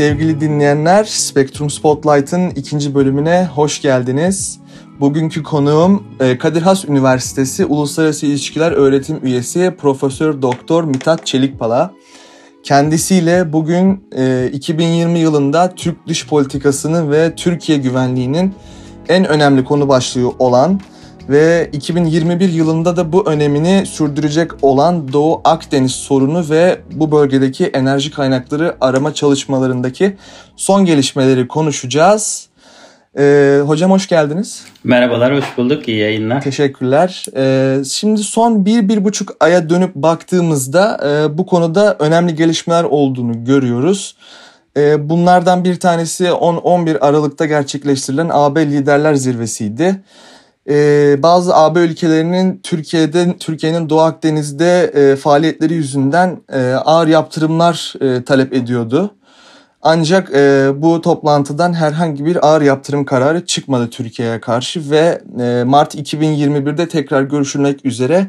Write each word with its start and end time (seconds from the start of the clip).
sevgili 0.00 0.40
dinleyenler. 0.40 1.04
Spektrum 1.04 1.70
Spotlight'ın 1.70 2.50
ikinci 2.50 2.94
bölümüne 2.94 3.48
hoş 3.54 3.82
geldiniz. 3.82 4.58
Bugünkü 5.00 5.42
konuğum 5.42 6.04
e, 6.20 6.38
Kadir 6.38 6.62
Has 6.62 6.84
Üniversitesi 6.84 7.64
Uluslararası 7.64 8.26
İlişkiler 8.26 8.72
Öğretim 8.72 9.20
Üyesi 9.22 9.74
Profesör 9.78 10.42
Doktor 10.42 10.84
Mithat 10.84 11.26
Çelikpala. 11.26 11.94
Kendisiyle 12.62 13.52
bugün 13.52 14.04
2020 14.52 15.18
e, 15.18 15.22
yılında 15.22 15.74
Türk 15.74 16.06
dış 16.06 16.26
politikasının 16.26 17.10
ve 17.10 17.34
Türkiye 17.34 17.78
güvenliğinin 17.78 18.54
en 19.08 19.24
önemli 19.24 19.64
konu 19.64 19.88
başlığı 19.88 20.28
olan 20.38 20.80
ve 21.30 21.70
2021 21.72 22.48
yılında 22.48 22.96
da 22.96 23.12
bu 23.12 23.30
önemini 23.30 23.86
sürdürecek 23.86 24.50
olan 24.62 25.12
Doğu 25.12 25.40
Akdeniz 25.44 25.92
sorunu 25.92 26.50
ve 26.50 26.80
bu 26.92 27.12
bölgedeki 27.12 27.66
enerji 27.66 28.10
kaynakları 28.10 28.76
arama 28.80 29.14
çalışmalarındaki 29.14 30.16
son 30.56 30.84
gelişmeleri 30.84 31.48
konuşacağız. 31.48 32.48
Ee, 33.18 33.60
hocam 33.66 33.90
hoş 33.90 34.08
geldiniz. 34.08 34.64
Merhabalar, 34.84 35.36
hoş 35.36 35.44
bulduk. 35.56 35.88
İyi 35.88 35.98
yayınlar. 35.98 36.40
Teşekkürler. 36.40 37.24
Ee, 37.36 37.84
şimdi 37.84 38.22
son 38.22 38.66
bir, 38.66 38.88
bir 38.88 39.04
buçuk 39.04 39.36
aya 39.40 39.70
dönüp 39.70 39.94
baktığımızda 39.94 41.00
e, 41.04 41.38
bu 41.38 41.46
konuda 41.46 41.96
önemli 41.98 42.34
gelişmeler 42.34 42.84
olduğunu 42.84 43.44
görüyoruz. 43.44 44.16
E, 44.76 45.08
bunlardan 45.08 45.64
bir 45.64 45.80
tanesi 45.80 46.24
10-11 46.24 46.98
Aralık'ta 46.98 47.46
gerçekleştirilen 47.46 48.30
AB 48.32 48.66
Liderler 48.66 49.14
Zirvesi'ydi 49.14 50.00
e, 50.70 51.22
bazı 51.22 51.56
AB 51.56 51.80
ülkelerinin 51.80 52.60
Türkiye'de 52.62 53.36
Türkiye'nin 53.38 53.90
Doğu 53.90 54.00
Akdeniz'de 54.00 54.82
e, 54.82 55.16
faaliyetleri 55.16 55.74
yüzünden 55.74 56.40
e, 56.52 56.72
ağır 56.72 57.08
yaptırımlar 57.08 57.94
e, 58.00 58.24
talep 58.24 58.52
ediyordu. 58.52 59.14
Ancak 59.82 60.30
e, 60.34 60.70
bu 60.76 61.00
toplantıdan 61.00 61.72
herhangi 61.72 62.24
bir 62.24 62.48
ağır 62.48 62.62
yaptırım 62.62 63.04
kararı 63.04 63.46
çıkmadı 63.46 63.90
Türkiye'ye 63.90 64.40
karşı 64.40 64.90
ve 64.90 65.22
e, 65.40 65.64
Mart 65.64 65.94
2021'de 65.94 66.88
tekrar 66.88 67.22
görüşülmek 67.22 67.86
üzere 67.86 68.26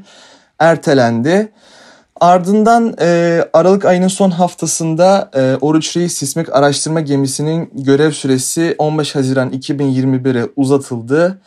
ertelendi. 0.60 1.52
Ardından 2.20 2.96
e, 3.02 3.42
Aralık 3.54 3.86
ayının 3.86 4.08
son 4.08 4.32
haftasında 4.32 5.32
e, 5.34 5.56
Oruç 5.62 5.98
Reis 5.98 6.14
Sismik 6.14 6.56
Araştırma 6.56 7.02
Gemisi'nin 7.02 7.70
görev 7.74 8.12
süresi 8.12 8.76
15 8.78 9.16
Haziran 9.16 9.50
2021'e 9.50 10.50
uzatıldı 10.56 11.42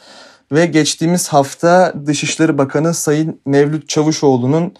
ve 0.55 0.67
geçtiğimiz 0.67 1.29
hafta 1.29 1.95
Dışişleri 2.07 2.59
Bakanı 2.59 2.95
Sayın 2.95 3.41
Mevlüt 3.47 3.89
Çavuşoğlu'nun 3.89 4.73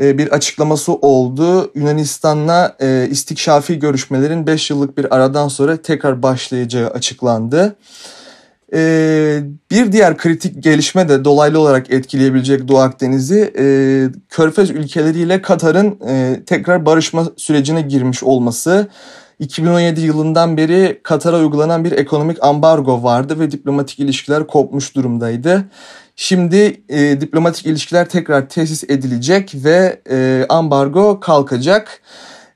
e, 0.00 0.18
bir 0.18 0.28
açıklaması 0.28 0.92
oldu. 0.94 1.70
Yunanistan'la 1.74 2.76
e, 2.80 3.08
istikşafi 3.10 3.78
görüşmelerin 3.78 4.46
5 4.46 4.70
yıllık 4.70 4.98
bir 4.98 5.14
aradan 5.16 5.48
sonra 5.48 5.76
tekrar 5.76 6.22
başlayacağı 6.22 6.88
açıklandı. 6.88 7.76
E, 8.74 9.40
bir 9.70 9.92
diğer 9.92 10.16
kritik 10.16 10.62
gelişme 10.62 11.08
de 11.08 11.24
dolaylı 11.24 11.60
olarak 11.60 11.90
etkileyebilecek 11.90 12.68
Doğu 12.68 12.78
Akdeniz'i 12.78 13.52
Körfez 14.28 14.70
ülkeleriyle 14.70 15.42
Katar'ın 15.42 15.98
tekrar 16.44 16.86
barışma 16.86 17.26
sürecine 17.36 17.82
girmiş 17.82 18.22
olması. 18.22 18.88
2017 19.38 20.00
yılından 20.00 20.56
beri 20.56 21.00
Katar'a 21.02 21.38
uygulanan 21.38 21.84
bir 21.84 21.92
ekonomik 21.92 22.44
ambargo 22.44 23.02
vardı 23.02 23.40
ve 23.40 23.50
diplomatik 23.50 23.98
ilişkiler 23.98 24.46
kopmuş 24.46 24.94
durumdaydı. 24.94 25.64
Şimdi 26.16 26.80
e, 26.88 27.20
diplomatik 27.20 27.66
ilişkiler 27.66 28.08
tekrar 28.08 28.48
tesis 28.48 28.84
edilecek 28.84 29.52
ve 29.54 30.00
e, 30.10 30.46
ambargo 30.48 31.20
kalkacak. 31.20 32.00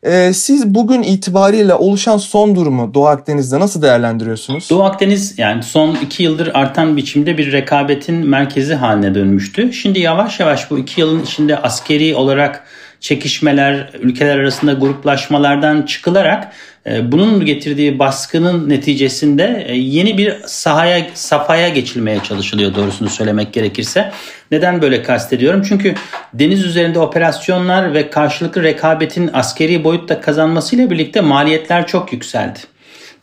E, 0.03 0.33
siz 0.33 0.75
bugün 0.75 1.03
itibariyle 1.03 1.75
oluşan 1.75 2.17
son 2.17 2.57
durumu 2.57 2.95
Doğu 2.95 3.07
Akdeniz'de 3.07 3.61
nasıl 3.61 3.83
değerlendiriyorsunuz? 3.83 4.71
Doğu 4.71 4.83
Akdeniz 4.83 5.39
yani 5.39 5.63
son 5.63 5.95
iki 5.95 6.23
yıldır 6.23 6.51
artan 6.55 6.97
biçimde 6.97 7.39
bir 7.39 7.53
rekabetin 7.53 8.15
merkezi 8.15 8.75
haline 8.75 9.15
dönmüştü. 9.15 9.73
Şimdi 9.73 10.01
yavaş 10.01 10.41
yavaş 10.41 10.71
bu 10.71 10.79
iki 10.79 11.01
yılın 11.01 11.23
içinde 11.23 11.59
askeri 11.59 12.15
olarak 12.15 12.65
çekişmeler, 13.01 13.91
ülkeler 14.01 14.39
arasında 14.39 14.73
gruplaşmalardan 14.73 15.83
çıkılarak 15.83 16.53
e, 16.87 17.13
bunun 17.13 17.47
getirdiği 17.47 17.99
baskının 17.99 18.69
neticesinde 18.69 19.65
e, 19.69 19.77
yeni 19.77 20.19
bir 20.19 20.37
sahaya, 20.47 21.07
safhaya 21.15 21.69
geçilmeye 21.69 22.21
çalışılıyor 22.23 22.75
doğrusunu 22.75 23.09
söylemek 23.09 23.53
gerekirse. 23.53 24.13
Neden 24.51 24.83
böyle 24.83 25.03
kastediyorum? 25.03 25.63
Çünkü 25.69 25.95
deniz 26.35 26.65
üzerinde 26.65 26.99
operasyonlar 26.99 27.95
ve 27.95 28.11
karşılıklı 28.11 28.63
rekabetin 28.63 29.31
askeri 29.33 29.85
boyutta 29.85 30.21
kazanmasıyla 30.21 30.91
birlikte 30.91 31.21
maliyetler 31.21 31.87
çok 31.87 32.13
yükseldi. 32.13 32.59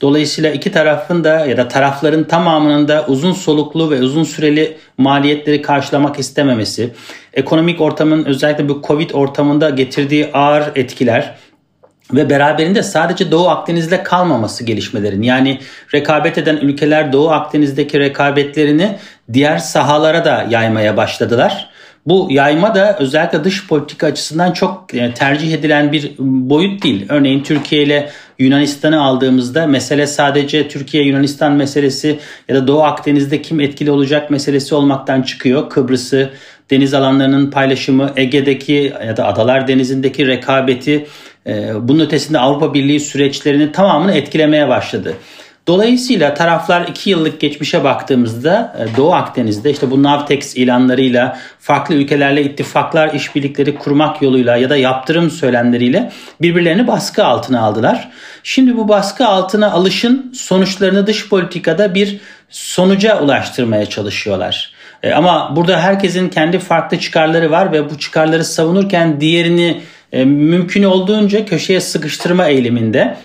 Dolayısıyla 0.02 0.52
iki 0.52 0.72
tarafın 0.72 1.24
da 1.24 1.46
ya 1.46 1.58
da 1.58 1.68
tarafların 1.68 2.24
tamamının 2.24 2.88
da 2.88 3.06
uzun 3.08 3.34
soluklu 3.34 3.92
ve 3.92 4.02
uzun 4.02 4.24
süreli 4.24 4.78
maliyetleri 4.98 5.62
karşılamak 5.62 6.20
istememesi, 6.20 6.90
ekonomik 7.34 7.82
ortamın 7.82 8.26
özellikle 8.26 8.70
bu 8.70 8.82
Covid 8.88 9.10
ortamında 9.10 9.70
getirdiği 9.70 10.30
ağır 10.34 10.72
etkiler 10.76 11.36
ve 12.14 12.30
beraberinde 12.30 12.84
sadece 12.84 13.32
Doğu 13.32 13.50
Akdeniz'de 13.50 14.04
kalmaması 14.04 14.64
gelişmelerin 14.64 15.22
yani 15.22 15.60
rekabet 15.94 16.38
eden 16.38 16.58
ülkeler 16.58 17.14
Doğu 17.14 17.30
Akdeniz'deki 17.30 18.00
rekabetlerini 18.00 18.98
diğer 19.34 19.58
sahalara 19.58 20.26
da 20.26 20.48
yaymaya 20.50 20.98
başladılar. 20.98 21.70
Bu 22.06 22.28
yayma 22.30 22.76
da 22.76 22.98
özellikle 23.00 23.44
dış 23.44 23.68
politika 23.68 24.08
açısından 24.08 24.52
çok 24.52 24.94
e, 24.94 25.14
tercih 25.14 25.54
edilen 25.54 25.92
bir 25.92 26.12
boyut 26.20 26.84
değil. 26.84 27.06
Örneğin 27.10 27.44
Türkiye 27.44 27.84
ile 27.84 28.10
Yunanistan'ı 28.40 29.04
aldığımızda 29.04 29.68
mesele 29.68 30.08
sadece 30.08 30.68
Türkiye-Yunanistan 30.68 31.52
meselesi 31.52 32.20
ya 32.50 32.56
da 32.56 32.68
Doğu 32.68 32.84
Akdeniz'de 32.84 33.42
kim 33.42 33.60
etkili 33.60 33.92
olacak 33.92 34.32
meselesi 34.32 34.76
olmaktan 34.76 35.22
çıkıyor. 35.22 35.70
Kıbrıs'ı, 35.70 36.30
deniz 36.72 36.94
alanlarının 36.94 37.52
paylaşımı, 37.52 38.12
Ege'deki 38.16 38.94
ya 39.08 39.18
da 39.18 39.28
Adalar 39.28 39.68
Denizi'ndeki 39.68 40.28
rekabeti, 40.28 41.08
e, 41.48 41.72
bunun 41.82 42.06
ötesinde 42.06 42.40
Avrupa 42.40 42.74
Birliği 42.74 43.00
süreçlerini 43.00 43.72
tamamını 43.72 44.14
etkilemeye 44.14 44.70
başladı. 44.70 45.14
Dolayısıyla 45.68 46.34
taraflar 46.34 46.88
2 46.88 47.10
yıllık 47.10 47.40
geçmişe 47.40 47.84
baktığımızda 47.84 48.76
e, 48.80 48.98
Doğu 48.98 49.14
Akdeniz'de 49.14 49.72
işte 49.72 49.92
bu 49.92 50.04
Navtex 50.04 50.56
ilanlarıyla 50.56 51.38
farklı 51.60 51.96
ülkelerle 51.96 52.44
ittifaklar, 52.44 53.14
işbirlikleri 53.14 53.76
kurmak 53.76 54.22
yoluyla 54.22 54.58
ya 54.58 54.70
da 54.70 54.78
yaptırım 54.78 55.30
söylemleriyle 55.30 56.12
birbirlerini 56.42 56.88
baskı 56.88 57.26
altına 57.26 57.62
aldılar. 57.62 58.10
Şimdi 58.44 58.78
bu 58.78 58.88
baskı 58.88 59.28
altına 59.28 59.72
alışın 59.72 60.32
sonuçlarını 60.36 61.08
dış 61.08 61.30
politikada 61.30 61.96
bir 61.96 62.20
sonuca 62.50 63.20
ulaştırmaya 63.20 63.86
çalışıyorlar. 63.86 64.72
E, 65.04 65.14
ama 65.14 65.56
burada 65.56 65.80
herkesin 65.80 66.30
kendi 66.30 66.60
farklı 66.60 67.00
çıkarları 67.00 67.52
var 67.52 67.72
ve 67.72 67.90
bu 67.90 68.00
çıkarları 68.00 68.46
savunurken 68.46 69.22
diğerini 69.22 69.82
e, 70.12 70.26
mümkün 70.26 70.84
olduğunca 70.84 71.46
köşeye 71.46 71.82
sıkıştırma 71.82 72.48
eğiliminde 72.48 73.18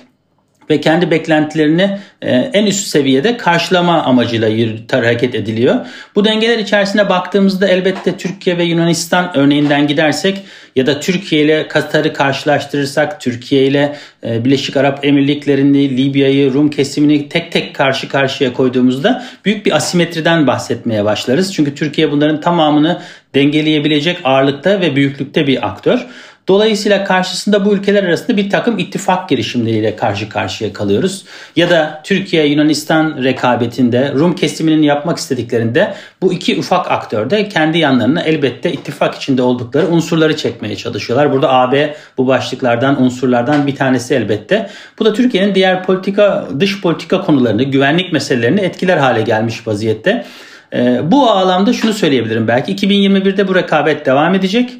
ve 0.70 0.80
kendi 0.80 1.10
beklentilerini 1.10 1.98
e, 2.22 2.30
en 2.30 2.66
üst 2.66 2.86
seviyede 2.86 3.36
karşılama 3.36 4.02
amacıyla 4.02 4.48
hareket 4.92 5.34
ediliyor. 5.34 5.76
Bu 6.14 6.24
dengeler 6.24 6.58
içerisine 6.58 7.08
baktığımızda 7.08 7.68
elbette 7.68 8.16
Türkiye 8.16 8.58
ve 8.58 8.64
Yunanistan 8.64 9.30
örneğinden 9.34 9.86
gidersek 9.86 10.38
ya 10.76 10.86
da 10.86 11.00
Türkiye 11.00 11.42
ile 11.42 11.68
Katar'ı 11.68 12.12
karşılaştırırsak 12.12 13.20
Türkiye 13.20 13.66
ile 13.66 13.96
e, 14.26 14.44
Birleşik 14.44 14.76
Arap 14.76 15.04
Emirlikleri'ni, 15.04 15.96
Libya'yı, 15.96 16.52
Rum 16.54 16.70
kesimini 16.70 17.28
tek 17.28 17.52
tek 17.52 17.74
karşı 17.74 18.08
karşıya 18.08 18.52
koyduğumuzda 18.52 19.24
büyük 19.44 19.66
bir 19.66 19.76
asimetriden 19.76 20.46
bahsetmeye 20.46 21.04
başlarız. 21.04 21.54
Çünkü 21.54 21.74
Türkiye 21.74 22.10
bunların 22.10 22.40
tamamını 22.40 23.00
dengeleyebilecek 23.34 24.18
ağırlıkta 24.24 24.80
ve 24.80 24.96
büyüklükte 24.96 25.46
bir 25.46 25.66
aktör. 25.66 26.06
Dolayısıyla 26.50 27.04
karşısında 27.04 27.64
bu 27.64 27.74
ülkeler 27.74 28.04
arasında 28.04 28.36
bir 28.36 28.50
takım 28.50 28.78
ittifak 28.78 29.28
girişimleriyle 29.28 29.96
karşı 29.96 30.28
karşıya 30.28 30.72
kalıyoruz. 30.72 31.24
Ya 31.56 31.70
da 31.70 32.00
Türkiye-Yunanistan 32.04 33.24
rekabetinde 33.24 34.12
Rum 34.12 34.34
kesiminin 34.34 34.82
yapmak 34.82 35.18
istediklerinde 35.18 35.94
bu 36.22 36.32
iki 36.32 36.58
ufak 36.58 36.90
aktör 36.90 37.30
de 37.30 37.48
kendi 37.48 37.78
yanlarına 37.78 38.22
elbette 38.22 38.72
ittifak 38.72 39.14
içinde 39.14 39.42
oldukları 39.42 39.88
unsurları 39.88 40.36
çekmeye 40.36 40.76
çalışıyorlar. 40.76 41.32
Burada 41.32 41.52
AB 41.52 41.94
bu 42.18 42.26
başlıklardan 42.26 43.02
unsurlardan 43.02 43.66
bir 43.66 43.76
tanesi 43.76 44.14
elbette. 44.14 44.70
Bu 44.98 45.04
da 45.04 45.12
Türkiye'nin 45.12 45.54
diğer 45.54 45.82
politika 45.82 46.48
dış 46.60 46.80
politika 46.80 47.20
konularını, 47.20 47.62
güvenlik 47.62 48.12
meselelerini 48.12 48.60
etkiler 48.60 48.96
hale 48.96 49.22
gelmiş 49.22 49.66
vaziyette. 49.66 50.26
Ee, 50.72 51.00
bu 51.04 51.30
alanda 51.30 51.72
şunu 51.72 51.92
söyleyebilirim 51.92 52.48
belki 52.48 52.74
2021'de 52.74 53.48
bu 53.48 53.54
rekabet 53.54 54.06
devam 54.06 54.34
edecek. 54.34 54.70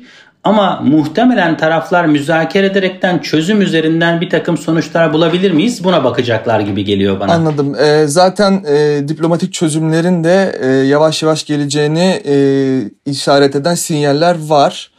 Ama 0.44 0.80
muhtemelen 0.84 1.56
taraflar 1.56 2.06
müzakere 2.06 2.66
ederekten 2.66 3.18
çözüm 3.18 3.62
üzerinden 3.62 4.20
bir 4.20 4.30
takım 4.30 4.58
sonuçlar 4.58 5.12
bulabilir 5.12 5.50
miyiz? 5.50 5.84
Buna 5.84 6.04
bakacaklar 6.04 6.60
gibi 6.60 6.84
geliyor 6.84 7.20
bana. 7.20 7.32
Anladım. 7.32 7.74
E, 7.74 8.06
zaten 8.06 8.64
e, 8.68 9.08
diplomatik 9.08 9.52
çözümlerin 9.52 10.24
de 10.24 10.58
e, 10.60 10.66
yavaş 10.66 11.22
yavaş 11.22 11.44
geleceğini 11.46 12.22
e, 12.26 12.34
işaret 13.06 13.56
eden 13.56 13.74
sinyaller 13.74 14.36
var. 14.48 14.90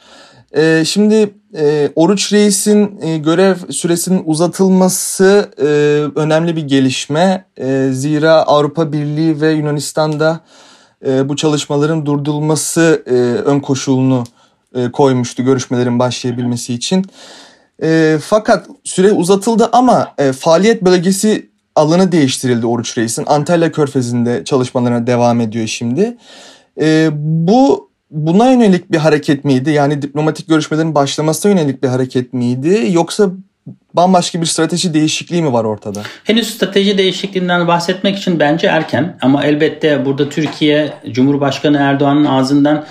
E, 0.57 0.85
şimdi 0.85 1.33
e, 1.57 1.89
Oruç 1.95 2.33
Reis'in 2.33 2.99
e, 3.01 3.17
görev 3.17 3.55
süresinin 3.69 4.23
uzatılması 4.25 5.51
e, 5.57 5.65
önemli 6.19 6.55
bir 6.55 6.67
gelişme. 6.67 7.45
E, 7.57 7.89
zira 7.91 8.33
Avrupa 8.33 8.91
Birliği 8.91 9.41
ve 9.41 9.51
Yunanistan'da 9.51 10.39
e, 11.07 11.29
bu 11.29 11.35
çalışmaların 11.35 12.05
durdurulması 12.05 13.03
e, 13.05 13.13
ön 13.49 13.59
koşulunu 13.59 14.23
e, 14.75 14.91
koymuştu 14.91 15.43
görüşmelerin 15.43 15.99
başlayabilmesi 15.99 16.73
için. 16.73 17.05
E, 17.83 18.17
fakat 18.21 18.67
süre 18.83 19.11
uzatıldı 19.11 19.69
ama 19.71 20.13
e, 20.17 20.31
faaliyet 20.31 20.81
bölgesi 20.81 21.49
alanı 21.75 22.11
değiştirildi 22.11 22.65
Oruç 22.65 22.97
Reis'in. 22.97 23.25
Antalya 23.27 23.71
Körfezi'nde 23.71 24.43
çalışmalarına 24.45 25.07
devam 25.07 25.41
ediyor 25.41 25.67
şimdi. 25.67 26.17
E, 26.81 27.09
bu 27.13 27.91
buna 28.11 28.51
yönelik 28.51 28.91
bir 28.91 28.97
hareket 28.97 29.45
miydi? 29.45 29.71
Yani 29.71 30.01
diplomatik 30.01 30.47
görüşmelerin 30.47 30.95
başlamasına 30.95 31.51
yönelik 31.51 31.83
bir 31.83 31.87
hareket 31.87 32.33
miydi? 32.33 32.87
Yoksa 32.91 33.29
bambaşka 33.93 34.41
bir 34.41 34.45
strateji 34.45 34.93
değişikliği 34.93 35.41
mi 35.41 35.53
var 35.53 35.63
ortada? 35.63 36.01
Henüz 36.23 36.55
strateji 36.55 36.97
değişikliğinden 36.97 37.67
bahsetmek 37.67 38.17
için 38.17 38.39
bence 38.39 38.67
erken 38.67 39.17
ama 39.21 39.43
elbette 39.45 40.05
burada 40.05 40.29
Türkiye 40.29 40.93
Cumhurbaşkanı 41.11 41.77
Erdoğan'ın 41.77 42.25
ağzından 42.25 42.85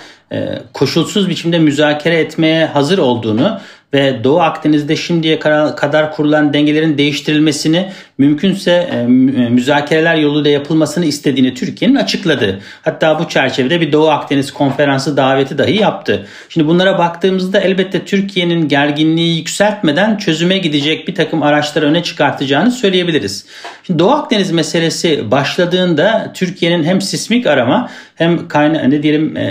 koşulsuz 0.73 1.29
biçimde 1.29 1.59
müzakere 1.59 2.19
etmeye 2.19 2.65
hazır 2.65 2.97
olduğunu 2.97 3.59
ve 3.93 4.23
Doğu 4.23 4.39
Akdeniz'de 4.39 4.95
şimdiye 4.95 5.39
kadar 5.75 6.11
kurulan 6.11 6.53
dengelerin 6.53 6.97
değiştirilmesini 6.97 7.91
mümkünse 8.17 8.71
e, 8.71 9.03
müzakereler 9.49 10.15
yoluyla 10.15 10.51
yapılmasını 10.51 11.05
istediğini 11.05 11.53
Türkiye'nin 11.53 11.95
açıkladı. 11.95 12.59
Hatta 12.81 13.19
bu 13.19 13.29
çerçevede 13.29 13.81
bir 13.81 13.91
Doğu 13.91 14.09
Akdeniz 14.09 14.53
konferansı 14.53 15.17
daveti 15.17 15.57
dahi 15.57 15.81
yaptı. 15.81 16.27
Şimdi 16.49 16.67
bunlara 16.67 16.97
baktığımızda 16.97 17.59
elbette 17.59 18.05
Türkiye'nin 18.05 18.67
gerginliği 18.67 19.37
yükseltmeden 19.37 20.17
çözüme 20.17 20.57
gidecek 20.57 21.07
bir 21.07 21.15
takım 21.15 21.43
araçları 21.43 21.85
öne 21.85 22.03
çıkartacağını 22.03 22.71
söyleyebiliriz. 22.71 23.45
Şimdi 23.83 23.99
Doğu 23.99 24.11
Akdeniz 24.11 24.51
meselesi 24.51 25.31
başladığında 25.31 26.31
Türkiye'nin 26.33 26.83
hem 26.83 27.01
sismik 27.01 27.47
arama 27.47 27.89
hem 28.15 28.47
kayna 28.47 28.81
ne 28.83 29.03
diyelim 29.03 29.37
e, 29.37 29.41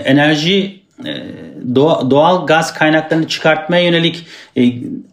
enerji 1.05 1.51
doğal 2.11 2.47
gaz 2.47 2.75
kaynaklarını 2.75 3.29
çıkartmaya 3.29 3.83
yönelik 3.83 4.27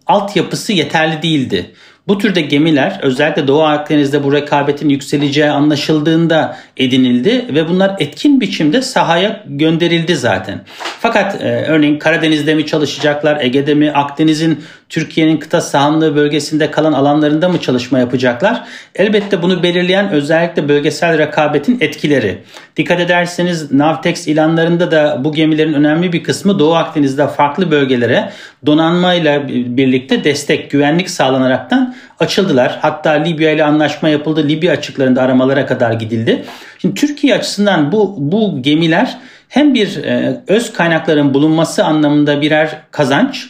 altyapısı 0.07 0.73
yeterli 0.73 1.21
değildi. 1.21 1.71
Bu 2.07 2.17
türde 2.17 2.41
gemiler 2.41 2.99
özellikle 3.01 3.47
Doğu 3.47 3.63
Akdeniz'de 3.63 4.23
bu 4.23 4.33
rekabetin 4.33 4.89
yükseleceği 4.89 5.49
anlaşıldığında 5.49 6.57
edinildi 6.77 7.45
ve 7.49 7.69
bunlar 7.69 7.95
etkin 7.99 8.41
biçimde 8.41 8.81
sahaya 8.81 9.43
gönderildi 9.47 10.15
zaten. 10.15 10.61
Fakat 11.07 11.41
e, 11.41 11.65
örneğin 11.67 11.99
Karadeniz'de 11.99 12.55
mi 12.55 12.65
çalışacaklar, 12.65 13.41
Ege'de 13.41 13.73
mi, 13.73 13.91
Akdeniz'in 13.91 14.63
Türkiye'nin 14.89 15.37
kıta 15.37 15.61
sahanlığı 15.61 16.15
bölgesinde 16.15 16.71
kalan 16.71 16.93
alanlarında 16.93 17.49
mı 17.49 17.61
çalışma 17.61 17.99
yapacaklar? 17.99 18.63
Elbette 18.95 19.41
bunu 19.41 19.63
belirleyen 19.63 20.11
özellikle 20.11 20.69
bölgesel 20.69 21.17
rekabetin 21.17 21.77
etkileri. 21.81 22.37
Dikkat 22.77 22.99
ederseniz 22.99 23.71
Navtex 23.71 24.27
ilanlarında 24.27 24.91
da 24.91 25.21
bu 25.23 25.33
gemilerin 25.33 25.73
önemli 25.73 26.13
bir 26.13 26.23
kısmı 26.23 26.59
Doğu 26.59 26.75
Akdeniz'de 26.75 27.27
farklı 27.27 27.71
bölgelere 27.71 28.31
donanmayla 28.65 29.47
birlikte 29.47 30.23
destek, 30.23 30.71
güvenlik 30.71 31.09
sağlanaraktan 31.09 31.95
açıldılar. 32.19 32.77
Hatta 32.81 33.11
Libya 33.11 33.51
ile 33.51 33.63
anlaşma 33.63 34.09
yapıldı. 34.09 34.47
Libya 34.47 34.73
açıklarında 34.73 35.21
aramalara 35.21 35.65
kadar 35.65 35.93
gidildi. 35.93 36.43
Şimdi 36.81 36.95
Türkiye 36.95 37.35
açısından 37.35 37.91
bu 37.91 38.15
bu 38.17 38.61
gemiler 38.61 39.17
hem 39.49 39.73
bir 39.73 40.03
e, 40.03 40.41
öz 40.47 40.73
kaynakların 40.73 41.33
bulunması 41.33 41.85
anlamında 41.85 42.41
birer 42.41 42.81
kazanç 42.91 43.49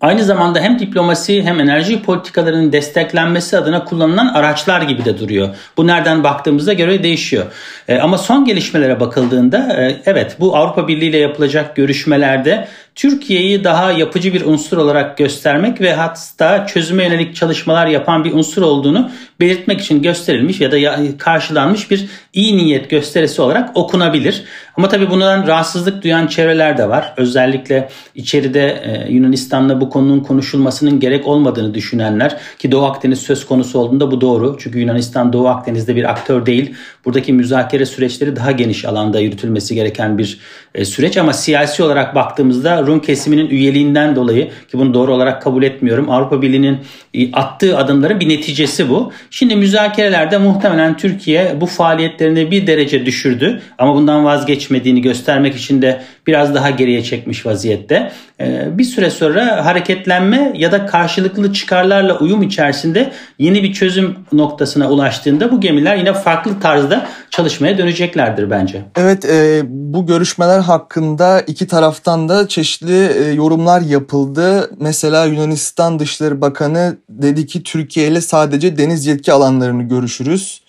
aynı 0.00 0.24
zamanda 0.24 0.60
hem 0.60 0.78
diplomasi 0.78 1.42
hem 1.42 1.60
enerji 1.60 2.02
politikalarının 2.02 2.72
desteklenmesi 2.72 3.58
adına 3.58 3.84
kullanılan 3.84 4.26
araçlar 4.26 4.82
gibi 4.82 5.04
de 5.04 5.18
duruyor. 5.18 5.48
Bu 5.76 5.86
nereden 5.86 6.24
baktığımızda 6.24 6.72
göre 6.72 7.02
değişiyor. 7.02 7.46
E, 7.88 7.98
ama 7.98 8.18
son 8.18 8.44
gelişmelere 8.44 9.00
bakıldığında 9.00 9.82
e, 9.82 10.02
evet 10.06 10.36
bu 10.40 10.56
Avrupa 10.56 10.88
Birliği 10.88 11.08
ile 11.08 11.18
yapılacak 11.18 11.76
görüşmelerde 11.76 12.68
Türkiye'yi 12.96 13.64
daha 13.64 13.92
yapıcı 13.92 14.34
bir 14.34 14.44
unsur 14.44 14.76
olarak 14.76 15.18
göstermek 15.18 15.80
ve 15.80 15.94
hatta 15.94 16.66
çözüme 16.66 17.04
yönelik 17.04 17.36
çalışmalar 17.36 17.86
yapan 17.86 18.24
bir 18.24 18.32
unsur 18.32 18.62
olduğunu 18.62 19.10
belirtmek 19.40 19.80
için 19.80 20.02
gösterilmiş 20.02 20.60
ya 20.60 20.72
da 20.72 20.78
karşılanmış 21.18 21.90
bir 21.90 22.08
iyi 22.32 22.56
niyet 22.56 22.90
gösterisi 22.90 23.42
olarak 23.42 23.76
okunabilir. 23.76 24.44
Ama 24.76 24.88
tabii 24.88 25.10
bundan 25.10 25.46
rahatsızlık 25.46 26.04
duyan 26.04 26.26
çevreler 26.26 26.78
de 26.78 26.88
var. 26.88 27.14
Özellikle 27.16 27.88
içeride 28.14 28.82
e, 28.84 29.12
Yunanistan'la 29.12 29.80
bu 29.80 29.90
konunun 29.90 30.20
konuşulmasının 30.20 31.00
gerek 31.00 31.26
olmadığını 31.26 31.74
düşünenler 31.74 32.36
ki 32.58 32.72
Doğu 32.72 32.84
Akdeniz 32.84 33.18
söz 33.18 33.46
konusu 33.46 33.78
olduğunda 33.78 34.10
bu 34.10 34.20
doğru. 34.20 34.56
Çünkü 34.60 34.78
Yunanistan 34.78 35.32
Doğu 35.32 35.48
Akdeniz'de 35.48 35.96
bir 35.96 36.10
aktör 36.10 36.46
değil. 36.46 36.74
Buradaki 37.04 37.32
müzakere 37.32 37.86
süreçleri 37.86 38.36
daha 38.36 38.52
geniş 38.52 38.84
alanda 38.84 39.20
yürütülmesi 39.20 39.74
gereken 39.74 40.18
bir 40.18 40.38
e, 40.74 40.84
süreç 40.84 41.16
ama 41.16 41.32
siyasi 41.32 41.82
olarak 41.82 42.14
baktığımızda 42.14 42.85
Rum 42.86 43.00
kesiminin 43.00 43.50
üyeliğinden 43.50 44.16
dolayı 44.16 44.48
ki 44.48 44.78
bunu 44.78 44.94
doğru 44.94 45.14
olarak 45.14 45.42
kabul 45.42 45.62
etmiyorum. 45.62 46.10
Avrupa 46.10 46.42
Birliği'nin 46.42 46.78
e, 47.14 47.32
attığı 47.32 47.78
adımların 47.78 48.20
bir 48.20 48.28
neticesi 48.28 48.88
bu. 48.88 49.12
Şimdi 49.30 49.56
müzakerelerde 49.56 50.38
muhtemelen 50.38 50.96
Türkiye 50.96 51.56
bu 51.60 51.66
faaliyetlerini 51.66 52.50
bir 52.50 52.66
derece 52.66 53.06
düşürdü 53.06 53.62
ama 53.78 53.94
bundan 53.94 54.24
vazgeçmediğini 54.24 55.02
göstermek 55.02 55.56
için 55.56 55.82
de 55.82 56.02
biraz 56.26 56.54
daha 56.54 56.70
geriye 56.70 57.02
çekmiş 57.02 57.46
vaziyette. 57.46 58.12
E, 58.40 58.78
bir 58.78 58.84
süre 58.84 59.10
sonra 59.10 59.64
hareketlenme 59.64 60.52
ya 60.56 60.72
da 60.72 60.86
karşılıklı 60.86 61.52
çıkarlarla 61.52 62.18
uyum 62.18 62.42
içerisinde 62.42 63.12
yeni 63.38 63.62
bir 63.62 63.72
çözüm 63.72 64.16
noktasına 64.32 64.90
ulaştığında 64.90 65.52
bu 65.52 65.60
gemiler 65.60 65.96
yine 65.96 66.12
farklı 66.12 66.60
tarzda 66.60 67.06
çalışmaya 67.30 67.78
döneceklerdir 67.78 68.50
bence. 68.50 68.82
Evet 68.96 69.24
e, 69.24 69.62
bu 69.68 70.06
görüşmeler 70.06 70.60
hakkında 70.60 71.40
iki 71.40 71.66
taraftan 71.66 72.28
da 72.28 72.48
çeşitli 72.48 73.06
e, 73.06 73.32
yorumlar 73.32 73.80
yapıldı. 73.80 74.70
Mesela 74.80 75.24
Yunanistan 75.24 75.98
Dışişleri 75.98 76.40
Bakanı 76.40 76.96
dedi 77.08 77.46
ki 77.46 77.62
Türkiye 77.62 78.08
ile 78.08 78.20
sadece 78.20 78.78
deniz 78.78 79.06
yetki 79.06 79.32
alanlarını 79.32 79.82
görüşürüz. 79.82 80.60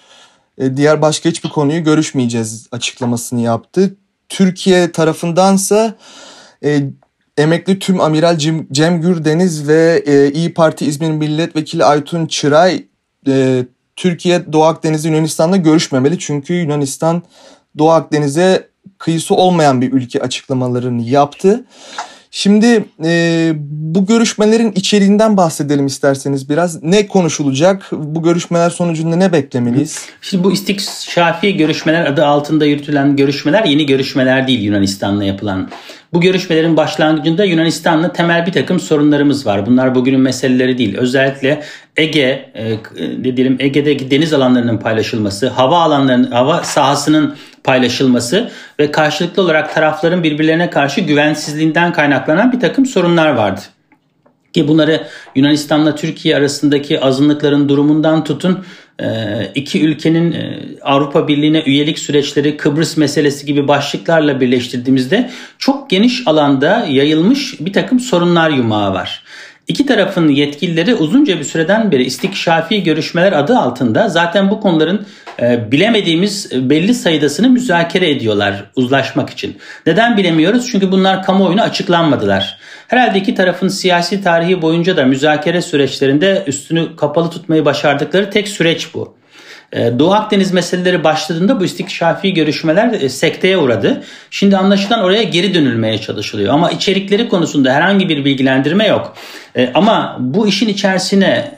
E, 0.57 0.77
diğer 0.77 1.01
başka 1.01 1.29
hiçbir 1.29 1.49
konuyu 1.49 1.83
görüşmeyeceğiz 1.83 2.67
açıklamasını 2.71 3.41
yaptı. 3.41 3.95
Türkiye 4.29 4.91
tarafındansa 4.91 5.95
e, 6.63 6.83
emekli 7.37 7.79
tüm 7.79 8.01
amiral 8.01 8.37
Cem, 8.37 8.67
Cem 8.71 9.01
Gürdeniz 9.01 9.67
ve 9.67 10.03
e, 10.07 10.31
İyi 10.31 10.53
Parti 10.53 10.85
İzmir 10.85 11.11
Milletvekili 11.11 11.85
Aytun 11.85 12.25
Çıray 12.25 12.85
e, 13.27 13.65
Türkiye 13.95 14.53
Doğu 14.53 14.63
Akdeniz'de 14.63 15.07
Yunanistan'la 15.07 15.57
görüşmemeli. 15.57 16.19
Çünkü 16.19 16.53
Yunanistan 16.53 17.23
Doğu 17.77 17.89
Akdeniz'e 17.89 18.67
kıyısı 18.97 19.35
olmayan 19.35 19.81
bir 19.81 19.91
ülke 19.91 20.21
açıklamalarını 20.21 21.01
yaptı. 21.01 21.65
Şimdi 22.31 22.85
e, 23.03 23.51
bu 23.57 24.05
görüşmelerin 24.05 24.71
içeriğinden 24.71 25.37
bahsedelim 25.37 25.85
isterseniz 25.85 26.49
biraz. 26.49 26.83
Ne 26.83 27.07
konuşulacak? 27.07 27.89
Bu 27.91 28.23
görüşmeler 28.23 28.69
sonucunda 28.69 29.15
ne 29.15 29.31
beklemeliyiz? 29.31 30.05
Şimdi 30.21 30.43
bu 30.43 30.51
istikşafi 30.51 31.57
görüşmeler 31.57 32.05
adı 32.05 32.25
altında 32.25 32.65
yürütülen 32.65 33.15
görüşmeler 33.15 33.65
yeni 33.65 33.85
görüşmeler 33.85 34.47
değil 34.47 34.61
Yunanistan'la 34.61 35.23
yapılan. 35.23 35.69
Bu 36.13 36.21
görüşmelerin 36.21 36.77
başlangıcında 36.77 37.45
Yunanistan'la 37.45 38.13
temel 38.13 38.45
bir 38.45 38.51
takım 38.51 38.79
sorunlarımız 38.79 39.45
var. 39.45 39.65
Bunlar 39.65 39.95
bugünün 39.95 40.19
meseleleri 40.19 40.77
değil. 40.77 40.97
Özellikle 40.97 41.63
Ege, 41.97 42.51
e, 42.55 42.77
ne 43.21 43.37
diyelim 43.37 43.57
Ege'deki 43.59 44.11
deniz 44.11 44.33
alanlarının 44.33 44.77
paylaşılması, 44.77 45.47
hava 45.47 45.79
alanlarının, 45.79 46.31
hava 46.31 46.63
sahasının 46.63 47.35
paylaşılması 47.63 48.51
ve 48.79 48.91
karşılıklı 48.91 49.41
olarak 49.41 49.73
tarafların 49.73 50.23
birbirlerine 50.23 50.69
karşı 50.69 51.01
güvensizliğinden 51.01 51.93
kaynaklanan 51.93 52.51
bir 52.51 52.59
takım 52.59 52.85
sorunlar 52.85 53.29
vardı. 53.29 53.61
Ki 54.53 54.67
bunları 54.67 55.07
Yunanistan'la 55.35 55.95
Türkiye 55.95 56.35
arasındaki 56.35 57.01
azınlıkların 57.01 57.69
durumundan 57.69 58.23
tutun 58.23 58.53
e, 58.53 58.59
iki 59.55 59.81
ülkenin 59.81 60.31
e, 60.31 60.59
Avrupa 60.81 61.27
Birliği'ne 61.27 61.63
üyelik 61.65 61.99
süreçleri 61.99 62.57
Kıbrıs 62.57 62.97
meselesi 62.97 63.45
gibi 63.45 63.67
başlıklarla 63.67 64.41
birleştirdiğimizde 64.41 65.29
çok 65.57 65.89
geniş 65.89 66.27
alanda 66.27 66.85
yayılmış 66.89 67.59
bir 67.59 67.73
takım 67.73 67.99
sorunlar 67.99 68.49
yumağı 68.49 68.93
var. 68.93 69.23
İki 69.67 69.85
tarafın 69.85 70.27
yetkilileri 70.27 70.95
uzunca 70.95 71.39
bir 71.39 71.43
süreden 71.43 71.91
beri 71.91 72.03
istikşafi 72.03 72.83
görüşmeler 72.83 73.31
adı 73.31 73.57
altında 73.57 74.09
zaten 74.09 74.49
bu 74.49 74.59
konuların 74.59 75.05
e, 75.41 75.71
bilemediğimiz 75.71 76.51
belli 76.69 76.93
sayıdasını 76.93 77.49
müzakere 77.49 78.09
ediyorlar 78.09 78.71
uzlaşmak 78.75 79.29
için. 79.29 79.57
Neden 79.85 80.17
bilemiyoruz? 80.17 80.67
Çünkü 80.71 80.91
bunlar 80.91 81.23
kamuoyuna 81.23 81.63
açıklanmadılar. 81.63 82.57
Herhalde 82.87 83.17
iki 83.17 83.35
tarafın 83.35 83.67
siyasi 83.67 84.23
tarihi 84.23 84.61
boyunca 84.61 84.97
da 84.97 85.05
müzakere 85.05 85.61
süreçlerinde 85.61 86.43
üstünü 86.47 86.95
kapalı 86.95 87.29
tutmayı 87.29 87.65
başardıkları 87.65 88.29
tek 88.29 88.47
süreç 88.47 88.93
bu. 88.93 89.17
E, 89.73 89.99
Doğu 89.99 90.13
Akdeniz 90.13 90.51
meseleleri 90.51 91.03
başladığında 91.03 91.59
bu 91.59 91.65
istikşafi 91.65 92.33
görüşmeler 92.33 93.01
e, 93.01 93.09
sekteye 93.09 93.57
uğradı. 93.57 94.03
Şimdi 94.31 94.57
anlaşılan 94.57 95.03
oraya 95.03 95.23
geri 95.23 95.53
dönülmeye 95.53 95.97
çalışılıyor. 95.97 96.53
Ama 96.53 96.71
içerikleri 96.71 97.29
konusunda 97.29 97.73
herhangi 97.73 98.09
bir 98.09 98.25
bilgilendirme 98.25 98.87
yok. 98.87 99.13
E, 99.55 99.71
ama 99.73 100.17
bu 100.19 100.47
işin 100.47 100.67
içerisine 100.67 101.57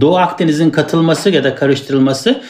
Doğu 0.00 0.18
Akdeniz'in 0.18 0.70
katılması 0.70 1.30
ya 1.30 1.44
da 1.44 1.54
karıştırılması 1.54 2.40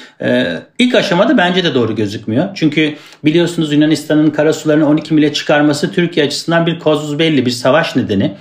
ilk 0.78 0.95
aşamada 0.95 1.38
bence 1.38 1.64
de 1.64 1.75
doğru 1.75 1.97
gözükmüyor. 1.97 2.49
Çünkü 2.54 2.95
biliyorsunuz 3.25 3.73
Yunanistan'ın 3.73 4.30
karasularını 4.30 4.88
12 4.88 5.14
mile 5.14 5.33
çıkarması 5.33 5.92
Türkiye 5.92 6.26
açısından 6.26 6.66
bir 6.66 6.78
kozuz 6.78 7.19
belli 7.19 7.47
bir 7.47 7.50
savaş 7.50 7.97
nedeni. 7.97 8.35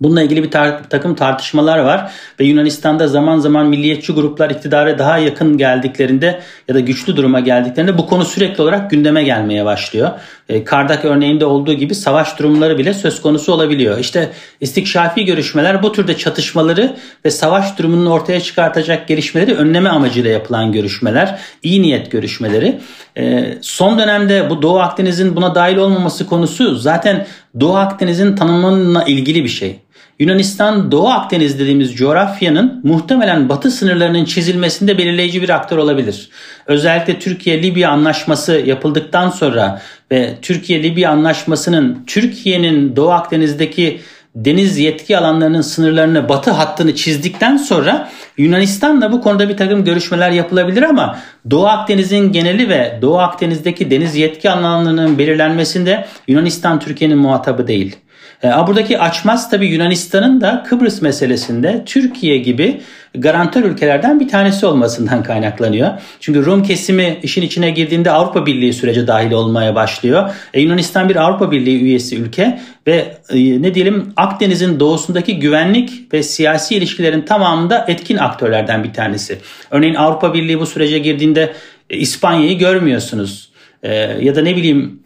Bununla 0.00 0.22
ilgili 0.22 0.42
bir, 0.42 0.50
tar- 0.50 0.88
takım 0.90 1.14
tartışmalar 1.14 1.78
var 1.78 2.12
ve 2.40 2.44
Yunanistan'da 2.44 3.08
zaman 3.08 3.38
zaman 3.38 3.66
milliyetçi 3.66 4.12
gruplar 4.12 4.50
iktidara 4.50 4.98
daha 4.98 5.18
yakın 5.18 5.58
geldiklerinde 5.58 6.40
ya 6.68 6.74
da 6.74 6.80
güçlü 6.80 7.16
duruma 7.16 7.40
geldiklerinde 7.40 7.98
bu 7.98 8.06
konu 8.06 8.24
sürekli 8.24 8.62
olarak 8.62 8.90
gündeme 8.90 9.22
gelmeye 9.24 9.64
başlıyor. 9.64 10.10
E, 10.48 10.64
Kardak 10.64 11.04
örneğinde 11.04 11.44
olduğu 11.44 11.72
gibi 11.72 11.94
savaş 11.94 12.38
durumları 12.38 12.78
bile 12.78 12.94
söz 12.94 13.22
konusu 13.22 13.52
olabiliyor. 13.52 13.98
İşte 13.98 14.28
istikşafi 14.60 15.24
görüşmeler 15.24 15.82
bu 15.82 15.92
türde 15.92 16.16
çatışmaları 16.16 16.96
ve 17.24 17.30
savaş 17.30 17.78
durumunun 17.78 18.06
ortaya 18.06 18.40
çıkartacak 18.40 19.08
gelişmeleri 19.08 19.54
önleme 19.54 19.88
amacıyla 19.88 20.30
yapılan 20.30 20.72
görüşmeler, 20.72 21.38
iyi 21.62 21.82
niyet 21.82 22.10
görüşmeleri. 22.10 22.78
E, 23.18 23.54
son 23.60 23.98
dönemde 23.98 24.50
bu 24.50 24.62
Doğu 24.62 24.78
Akdeniz'in 24.78 25.36
buna 25.36 25.54
dahil 25.54 25.76
olmaması 25.76 26.26
konusu 26.26 26.76
zaten 26.76 27.26
Doğu 27.60 27.76
Akdeniz'in 27.76 28.36
tanımına 28.36 29.04
ilgili 29.04 29.44
bir 29.44 29.48
şey. 29.48 29.80
Yunanistan 30.18 30.92
Doğu 30.92 31.08
Akdeniz 31.08 31.58
dediğimiz 31.58 31.94
coğrafyanın 31.94 32.80
muhtemelen 32.84 33.48
batı 33.48 33.70
sınırlarının 33.70 34.24
çizilmesinde 34.24 34.98
belirleyici 34.98 35.42
bir 35.42 35.48
aktör 35.48 35.76
olabilir. 35.76 36.28
Özellikle 36.66 37.18
Türkiye-Libya 37.18 37.90
anlaşması 37.90 38.52
yapıldıktan 38.52 39.30
sonra 39.30 39.82
ve 40.12 40.34
Türkiye-Libya 40.42 41.10
anlaşmasının 41.10 42.04
Türkiye'nin 42.06 42.96
Doğu 42.96 43.10
Akdeniz'deki 43.10 44.00
deniz 44.34 44.78
yetki 44.78 45.18
alanlarının 45.18 45.60
sınırlarını 45.60 46.28
batı 46.28 46.50
hattını 46.50 46.94
çizdikten 46.94 47.56
sonra 47.56 48.08
Yunanistan'la 48.38 49.12
bu 49.12 49.20
konuda 49.20 49.48
bir 49.48 49.56
takım 49.56 49.84
görüşmeler 49.84 50.30
yapılabilir 50.30 50.82
ama 50.82 51.18
Doğu 51.50 51.66
Akdeniz'in 51.66 52.32
geneli 52.32 52.68
ve 52.68 52.98
Doğu 53.02 53.18
Akdeniz'deki 53.18 53.90
deniz 53.90 54.16
yetki 54.16 54.50
alanlarının 54.50 55.18
belirlenmesinde 55.18 56.06
Yunanistan 56.28 56.80
Türkiye'nin 56.80 57.18
muhatabı 57.18 57.66
değil. 57.66 57.96
E, 58.44 58.48
buradaki 58.66 58.98
açmaz 58.98 59.50
tabi 59.50 59.66
Yunanistan'ın 59.66 60.40
da 60.40 60.64
Kıbrıs 60.68 61.02
meselesinde 61.02 61.82
Türkiye 61.86 62.38
gibi 62.38 62.80
garantör 63.14 63.64
ülkelerden 63.64 64.20
bir 64.20 64.28
tanesi 64.28 64.66
olmasından 64.66 65.22
kaynaklanıyor. 65.22 65.90
Çünkü 66.20 66.44
Rum 66.44 66.62
kesimi 66.62 67.18
işin 67.22 67.42
içine 67.42 67.70
girdiğinde 67.70 68.10
Avrupa 68.10 68.46
Birliği 68.46 68.72
sürece 68.72 69.06
dahil 69.06 69.32
olmaya 69.32 69.74
başlıyor. 69.74 70.30
E, 70.54 70.60
Yunanistan 70.60 71.08
bir 71.08 71.16
Avrupa 71.16 71.50
Birliği 71.50 71.82
üyesi 71.82 72.16
ülke 72.16 72.60
ve 72.86 73.16
e, 73.30 73.62
ne 73.62 73.74
diyelim 73.74 74.12
Akdeniz'in 74.16 74.80
doğusundaki 74.80 75.38
güvenlik 75.38 76.12
ve 76.12 76.22
siyasi 76.22 76.74
ilişkilerin 76.74 77.22
tamamında 77.22 77.84
etkin 77.88 78.16
aktörlerden 78.16 78.84
bir 78.84 78.92
tanesi. 78.92 79.38
Örneğin 79.70 79.94
Avrupa 79.94 80.34
Birliği 80.34 80.60
bu 80.60 80.66
sürece 80.66 80.98
girdiğinde 80.98 81.52
e, 81.90 81.96
İspanya'yı 81.96 82.58
görmüyorsunuz. 82.58 83.48
E, 83.82 83.94
ya 84.20 84.36
da 84.36 84.42
ne 84.42 84.56
bileyim 84.56 85.00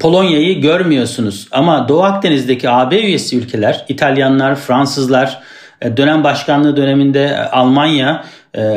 Polonya'yı 0.00 0.60
görmüyorsunuz. 0.60 1.48
Ama 1.52 1.88
Doğu 1.88 2.02
Akdeniz'deki 2.02 2.70
AB 2.70 3.00
üyesi 3.00 3.38
ülkeler, 3.38 3.84
İtalyanlar, 3.88 4.54
Fransızlar, 4.56 5.40
e, 5.80 5.96
dönem 5.96 6.24
başkanlığı 6.24 6.76
döneminde 6.76 7.24
e, 7.24 7.36
Almanya 7.36 8.24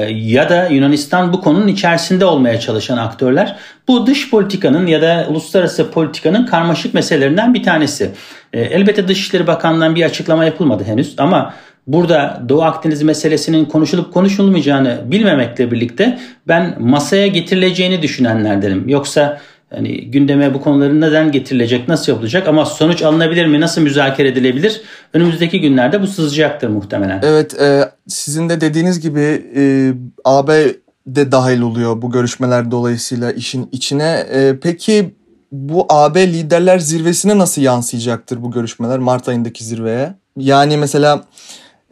ya 0.09 0.49
da 0.49 0.67
Yunanistan 0.67 1.33
bu 1.33 1.41
konunun 1.41 1.67
içerisinde 1.67 2.25
olmaya 2.25 2.59
çalışan 2.59 2.97
aktörler. 2.97 3.55
Bu 3.87 4.07
dış 4.07 4.29
politikanın 4.29 4.87
ya 4.87 5.01
da 5.01 5.25
uluslararası 5.29 5.91
politikanın 5.91 6.45
karmaşık 6.45 6.93
meselelerinden 6.93 7.53
bir 7.53 7.63
tanesi. 7.63 8.11
Elbette 8.53 9.07
Dışişleri 9.07 9.47
Bakanlığı'ndan 9.47 9.95
bir 9.95 10.05
açıklama 10.05 10.45
yapılmadı 10.45 10.83
henüz 10.83 11.15
ama 11.17 11.53
burada 11.87 12.41
Doğu 12.49 12.63
Akdeniz 12.63 13.03
meselesinin 13.03 13.65
konuşulup 13.65 14.13
konuşulmayacağını 14.13 14.99
bilmemekle 15.05 15.71
birlikte 15.71 16.19
ben 16.47 16.75
masaya 16.79 17.27
getirileceğini 17.27 18.01
düşünenlerdenim. 18.01 18.89
Yoksa 18.89 19.39
Hani 19.69 20.11
gündeme 20.11 20.53
bu 20.53 20.61
konuların 20.61 21.01
neden 21.01 21.31
getirilecek, 21.31 21.87
nasıl 21.87 22.11
yapılacak 22.11 22.47
ama 22.47 22.65
sonuç 22.65 23.01
alınabilir 23.01 23.45
mi, 23.45 23.61
nasıl 23.61 23.81
müzakere 23.81 24.27
edilebilir? 24.27 24.81
Önümüzdeki 25.13 25.61
günlerde 25.61 26.01
bu 26.01 26.07
sızacaktır 26.07 26.67
muhtemelen. 26.67 27.21
Evet, 27.23 27.61
e, 27.61 27.91
sizin 28.07 28.49
de 28.49 28.61
dediğiniz 28.61 28.99
gibi 28.99 29.43
e, 29.55 29.93
AB 30.25 30.75
de 31.07 31.31
dahil 31.31 31.61
oluyor 31.61 32.01
bu 32.01 32.11
görüşmeler 32.11 32.71
dolayısıyla 32.71 33.31
işin 33.31 33.69
içine. 33.71 34.25
E, 34.33 34.59
peki 34.61 35.15
bu 35.51 35.85
AB 35.89 36.27
liderler 36.27 36.79
zirvesine 36.79 37.37
nasıl 37.37 37.61
yansıyacaktır 37.61 38.43
bu 38.43 38.51
görüşmeler 38.51 38.99
Mart 38.99 39.29
ayındaki 39.29 39.63
zirveye? 39.63 40.13
Yani 40.37 40.77
mesela 40.77 41.23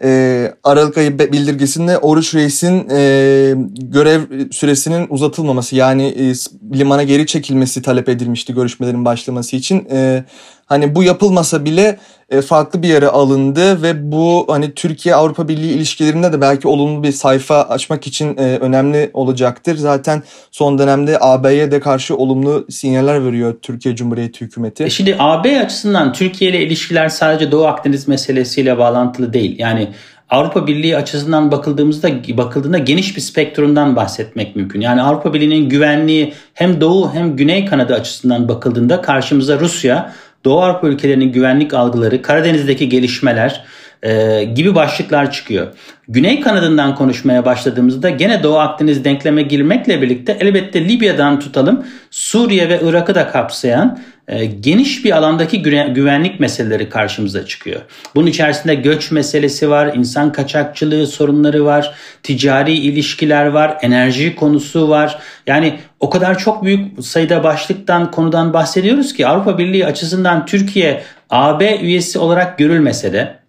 e, 0.03 0.53
Aralık 0.63 0.97
ayı 0.97 1.19
bildirgesinde 1.19 1.97
Oruç 1.97 2.35
Reis'in 2.35 2.89
e, 2.89 3.53
görev 3.67 4.21
süresinin 4.51 5.07
uzatılmaması 5.09 5.75
yani 5.75 6.03
e, 6.07 6.33
limana 6.77 7.03
geri 7.03 7.25
çekilmesi 7.25 7.81
talep 7.81 8.09
edilmişti 8.09 8.53
görüşmelerin 8.53 9.05
başlaması 9.05 9.55
için. 9.55 9.87
E, 9.91 10.23
hani 10.65 10.95
bu 10.95 11.03
yapılmasa 11.03 11.65
bile 11.65 11.99
e, 12.29 12.41
farklı 12.41 12.83
bir 12.83 12.87
yere 12.87 13.07
alındı 13.07 13.81
ve 13.81 14.11
bu 14.11 14.45
hani 14.49 14.73
Türkiye 14.73 15.15
Avrupa 15.15 15.47
Birliği 15.47 15.73
ilişkilerinde 15.73 16.33
de 16.33 16.41
belki 16.41 16.67
olumlu 16.67 17.03
bir 17.03 17.11
sayfa 17.11 17.61
açmak 17.61 18.07
için 18.07 18.37
e, 18.37 18.41
önemli 18.41 19.09
olacaktır. 19.13 19.75
Zaten 19.75 20.23
son 20.51 20.79
dönemde 20.79 21.17
AB'ye 21.21 21.71
de 21.71 21.79
karşı 21.79 22.15
olumlu 22.15 22.65
sinyaller 22.69 23.25
veriyor 23.25 23.55
Türkiye 23.61 23.95
Cumhuriyeti 23.95 24.41
hükümeti. 24.41 24.83
E 24.83 24.89
şimdi 24.89 25.15
AB 25.19 25.59
açısından 25.59 26.13
Türkiye 26.13 26.51
ile 26.51 26.61
ilişkiler 26.61 27.09
sadece 27.09 27.51
Doğu 27.51 27.65
Akdeniz 27.65 28.07
meselesiyle 28.07 28.77
bağlantılı 28.77 29.33
değil. 29.33 29.55
Yani 29.59 29.89
Avrupa 30.29 30.67
Birliği 30.67 30.97
açısından 30.97 31.51
bakıldığımızda 31.51 32.09
bakıldığında 32.37 32.77
geniş 32.77 33.15
bir 33.15 33.21
spektrumdan 33.21 33.95
bahsetmek 33.95 34.55
mümkün. 34.55 34.81
Yani 34.81 35.01
Avrupa 35.01 35.33
Birliği'nin 35.33 35.69
güvenliği 35.69 36.33
hem 36.53 36.81
Doğu 36.81 37.13
hem 37.13 37.35
Güney 37.35 37.65
kanadı 37.65 37.93
açısından 37.93 38.47
bakıldığında 38.47 39.01
karşımıza 39.01 39.59
Rusya, 39.59 40.13
Doğu 40.45 40.61
Avrupa 40.61 40.87
ülkelerinin 40.87 41.31
güvenlik 41.31 41.73
algıları, 41.73 42.21
Karadeniz'deki 42.21 42.89
gelişmeler 42.89 43.63
e, 44.05 44.43
gibi 44.43 44.75
başlıklar 44.75 45.31
çıkıyor. 45.31 45.67
Güney 46.07 46.41
kanadından 46.41 46.95
konuşmaya 46.95 47.45
başladığımızda 47.45 48.09
gene 48.09 48.43
Doğu 48.43 48.57
Akdeniz 48.57 49.05
denkleme 49.05 49.41
girmekle 49.41 50.01
birlikte 50.01 50.37
elbette 50.39 50.87
Libya'dan 50.89 51.39
tutalım 51.39 51.85
Suriye 52.11 52.69
ve 52.69 52.79
Irak'ı 52.83 53.15
da 53.15 53.27
kapsayan 53.27 53.99
e, 54.27 54.45
geniş 54.45 55.05
bir 55.05 55.17
alandaki 55.17 55.61
güvenlik 55.93 56.39
meseleleri 56.39 56.89
karşımıza 56.89 57.45
çıkıyor. 57.45 57.81
Bunun 58.15 58.27
içerisinde 58.27 58.75
göç 58.75 59.11
meselesi 59.11 59.69
var, 59.69 59.93
insan 59.95 60.31
kaçakçılığı 60.31 61.07
sorunları 61.07 61.65
var, 61.65 61.93
ticari 62.23 62.73
ilişkiler 62.73 63.45
var, 63.45 63.77
enerji 63.81 64.35
konusu 64.35 64.89
var. 64.89 65.19
Yani 65.47 65.79
o 65.99 66.09
kadar 66.09 66.37
çok 66.37 66.63
büyük 66.63 67.05
sayıda 67.05 67.43
başlıktan 67.43 68.11
konudan 68.11 68.53
bahsediyoruz 68.53 69.13
ki 69.13 69.27
Avrupa 69.27 69.57
Birliği 69.57 69.85
açısından 69.85 70.45
Türkiye 70.45 71.03
AB 71.29 71.77
üyesi 71.81 72.19
olarak 72.19 72.57
görülmese 72.57 73.13
de 73.13 73.44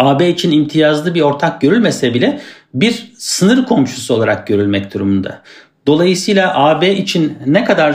AB 0.00 0.28
için 0.28 0.50
imtiyazlı 0.50 1.14
bir 1.14 1.20
ortak 1.20 1.60
görülmese 1.60 2.14
bile 2.14 2.40
bir 2.74 3.12
sınır 3.18 3.64
komşusu 3.64 4.14
olarak 4.14 4.46
görülmek 4.46 4.94
durumunda. 4.94 5.42
Dolayısıyla 5.86 6.64
AB 6.64 6.92
için 6.92 7.38
ne 7.46 7.64
kadar 7.64 7.92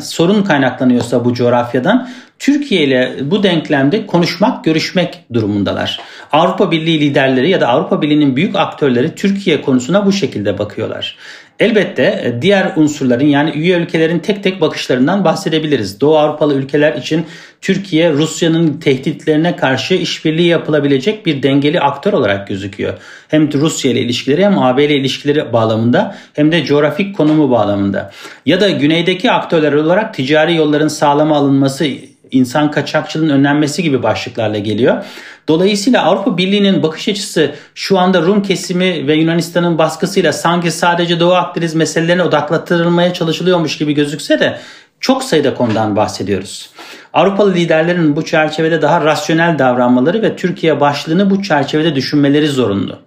sorun 0.00 0.42
kaynaklanıyorsa 0.42 1.24
bu 1.24 1.34
coğrafyadan 1.34 2.08
Türkiye 2.38 2.82
ile 2.82 3.16
bu 3.22 3.42
denklemde 3.42 4.06
konuşmak, 4.06 4.64
görüşmek 4.64 5.24
durumundalar. 5.32 6.00
Avrupa 6.32 6.70
Birliği 6.70 7.00
liderleri 7.00 7.50
ya 7.50 7.60
da 7.60 7.68
Avrupa 7.68 8.02
Birliği'nin 8.02 8.36
büyük 8.36 8.56
aktörleri 8.56 9.14
Türkiye 9.14 9.62
konusuna 9.62 10.06
bu 10.06 10.12
şekilde 10.12 10.58
bakıyorlar. 10.58 11.16
Elbette 11.60 12.02
e, 12.02 12.42
diğer 12.42 12.72
unsurların 12.76 13.26
yani 13.26 13.50
üye 13.50 13.78
ülkelerin 13.78 14.18
tek 14.18 14.42
tek 14.42 14.60
bakışlarından 14.60 15.24
bahsedebiliriz. 15.24 16.00
Doğu 16.00 16.18
Avrupalı 16.18 16.54
ülkeler 16.54 16.94
için 16.94 17.26
Türkiye 17.60 18.12
Rusya'nın 18.12 18.80
tehditlerine 18.80 19.56
karşı 19.56 19.94
işbirliği 19.94 20.46
yapılabilecek 20.46 21.26
bir 21.26 21.42
dengeli 21.42 21.80
aktör 21.80 22.12
olarak 22.12 22.48
gözüküyor. 22.48 22.98
Hem 23.28 23.52
Rusya 23.52 23.90
ile 23.90 24.00
ilişkileri 24.00 24.44
hem 24.44 24.58
AB 24.58 24.84
ile 24.84 24.94
ilişkileri 24.94 25.52
bağlamında 25.52 26.16
hem 26.32 26.52
de 26.52 26.64
coğrafik 26.64 27.16
konumu 27.16 27.50
bağlamında. 27.50 28.10
Ya 28.46 28.60
da 28.60 28.70
güneydeki 28.70 29.30
aktörler 29.30 29.72
olarak 29.72 30.14
ticari 30.14 30.54
yolların 30.54 30.88
sağlama 30.88 31.36
alınması 31.36 31.86
insan 32.32 32.70
kaçakçılığının 32.70 33.34
önlenmesi 33.34 33.82
gibi 33.82 34.02
başlıklarla 34.02 34.58
geliyor. 34.58 35.04
Dolayısıyla 35.48 36.02
Avrupa 36.04 36.38
Birliği'nin 36.38 36.82
bakış 36.82 37.08
açısı 37.08 37.54
şu 37.74 37.98
anda 37.98 38.22
Rum 38.22 38.42
kesimi 38.42 39.06
ve 39.06 39.14
Yunanistan'ın 39.14 39.78
baskısıyla 39.78 40.32
sanki 40.32 40.70
sadece 40.70 41.20
Doğu 41.20 41.34
Akdeniz 41.34 41.74
meselelerine 41.74 42.22
odaklatılmaya 42.22 43.14
çalışılıyormuş 43.14 43.78
gibi 43.78 43.92
gözükse 43.92 44.40
de 44.40 44.58
çok 45.00 45.24
sayıda 45.24 45.54
konudan 45.54 45.96
bahsediyoruz. 45.96 46.70
Avrupalı 47.12 47.54
liderlerin 47.54 48.16
bu 48.16 48.24
çerçevede 48.24 48.82
daha 48.82 49.04
rasyonel 49.04 49.58
davranmaları 49.58 50.22
ve 50.22 50.36
Türkiye 50.36 50.80
başlığını 50.80 51.30
bu 51.30 51.42
çerçevede 51.42 51.94
düşünmeleri 51.94 52.48
zorunlu. 52.48 52.98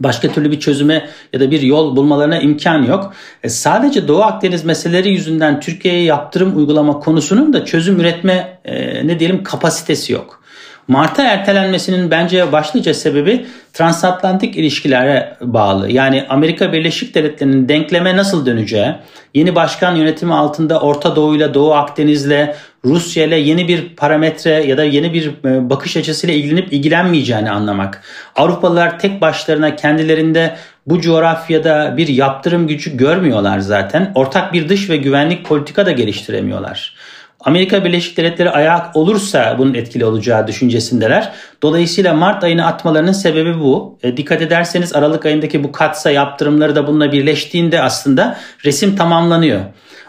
Başka 0.00 0.32
türlü 0.32 0.50
bir 0.50 0.60
çözüme 0.60 1.08
ya 1.32 1.40
da 1.40 1.50
bir 1.50 1.60
yol 1.60 1.96
bulmalarına 1.96 2.38
imkan 2.38 2.82
yok. 2.82 3.12
E 3.42 3.48
sadece 3.48 4.08
Doğu 4.08 4.22
Akdeniz 4.22 4.64
meseleleri 4.64 5.10
yüzünden 5.10 5.60
Türkiye'ye 5.60 6.02
yaptırım 6.02 6.56
uygulama 6.56 7.00
konusunun 7.00 7.52
da 7.52 7.64
çözüm 7.64 8.00
üretme 8.00 8.58
e, 8.64 9.06
ne 9.06 9.18
diyelim 9.18 9.42
kapasitesi 9.42 10.12
yok. 10.12 10.42
Mart'a 10.88 11.22
ertelenmesinin 11.22 12.10
bence 12.10 12.52
başlıca 12.52 12.94
sebebi 12.94 13.46
transatlantik 13.72 14.56
ilişkilere 14.56 15.36
bağlı. 15.40 15.92
Yani 15.92 16.26
Amerika 16.28 16.72
Birleşik 16.72 17.14
Devletleri'nin 17.14 17.68
denkleme 17.68 18.16
nasıl 18.16 18.46
döneceği, 18.46 18.94
yeni 19.34 19.54
başkan 19.54 19.96
yönetimi 19.96 20.34
altında 20.34 20.80
Orta 20.80 21.16
Doğu 21.16 21.36
ile 21.36 21.54
Doğu 21.54 21.74
Akdeniz'le, 21.74 22.54
Rusya 22.86 23.24
ile 23.24 23.36
yeni 23.36 23.68
bir 23.68 23.96
parametre 23.96 24.50
ya 24.50 24.76
da 24.76 24.84
yeni 24.84 25.12
bir 25.12 25.30
e, 25.44 25.70
bakış 25.70 25.96
açısıyla 25.96 26.34
ilgilenip 26.34 26.72
ilgilenmeyeceğini 26.72 27.50
anlamak. 27.50 28.02
Avrupalılar 28.36 28.98
tek 28.98 29.20
başlarına 29.20 29.76
kendilerinde 29.76 30.56
bu 30.86 31.00
coğrafyada 31.00 31.94
bir 31.96 32.08
yaptırım 32.08 32.66
gücü 32.66 32.96
görmüyorlar 32.96 33.58
zaten. 33.58 34.12
Ortak 34.14 34.52
bir 34.52 34.68
dış 34.68 34.90
ve 34.90 34.96
güvenlik 34.96 35.46
politika 35.46 35.86
da 35.86 35.92
geliştiremiyorlar. 35.92 36.96
Amerika 37.40 37.84
Birleşik 37.84 38.16
Devletleri 38.16 38.50
ayak 38.50 38.96
olursa 38.96 39.56
bunun 39.58 39.74
etkili 39.74 40.04
olacağı 40.04 40.46
düşüncesindeler. 40.46 41.32
Dolayısıyla 41.62 42.14
Mart 42.14 42.44
ayını 42.44 42.66
atmalarının 42.66 43.12
sebebi 43.12 43.60
bu. 43.60 43.98
E, 44.02 44.16
dikkat 44.16 44.42
ederseniz 44.42 44.94
Aralık 44.94 45.26
ayındaki 45.26 45.64
bu 45.64 45.72
katsa 45.72 46.10
yaptırımları 46.10 46.76
da 46.76 46.86
bununla 46.86 47.12
birleştiğinde 47.12 47.82
aslında 47.82 48.36
resim 48.64 48.96
tamamlanıyor. 48.96 49.60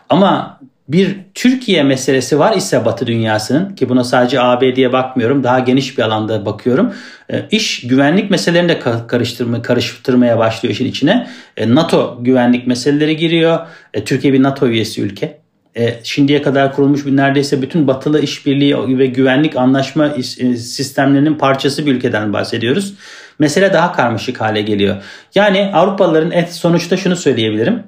Ama 0.09 0.59
bir 0.87 1.15
Türkiye 1.33 1.83
meselesi 1.83 2.39
var 2.39 2.57
ise 2.57 2.85
Batı 2.85 3.07
dünyasının 3.07 3.75
ki 3.75 3.89
buna 3.89 4.03
sadece 4.03 4.41
ABD'ye 4.41 4.93
bakmıyorum 4.93 5.43
daha 5.43 5.59
geniş 5.59 5.97
bir 5.97 6.03
alanda 6.03 6.45
bakıyorum. 6.45 6.93
E, 7.31 7.45
iş 7.51 7.87
güvenlik 7.87 8.31
meselelerini 8.31 8.69
de 8.69 8.79
karıştırma, 9.07 9.61
karıştırmaya 9.61 10.37
başlıyor 10.37 10.73
işin 10.73 10.85
içine. 10.85 11.27
E, 11.57 11.75
NATO 11.75 12.17
güvenlik 12.21 12.67
meseleleri 12.67 13.17
giriyor. 13.17 13.59
E, 13.93 14.03
Türkiye 14.03 14.33
bir 14.33 14.43
NATO 14.43 14.67
üyesi 14.67 15.01
ülke 15.01 15.39
e, 15.77 15.99
şimdiye 16.03 16.41
kadar 16.41 16.75
kurulmuş 16.75 17.05
bir 17.05 17.15
neredeyse 17.15 17.61
bütün 17.61 17.87
batılı 17.87 18.21
işbirliği 18.21 18.97
ve 18.99 19.05
güvenlik 19.05 19.55
anlaşma 19.55 20.09
sistemlerinin 20.57 21.35
parçası 21.35 21.85
bir 21.85 21.93
ülkeden 21.93 22.33
bahsediyoruz. 22.33 22.93
Mesele 23.39 23.73
daha 23.73 23.91
karmaşık 23.91 24.41
hale 24.41 24.61
geliyor. 24.61 24.95
Yani 25.35 25.71
Avrupalıların 25.73 26.31
et 26.31 26.53
sonuçta 26.53 26.97
şunu 26.97 27.15
söyleyebilirim. 27.15 27.83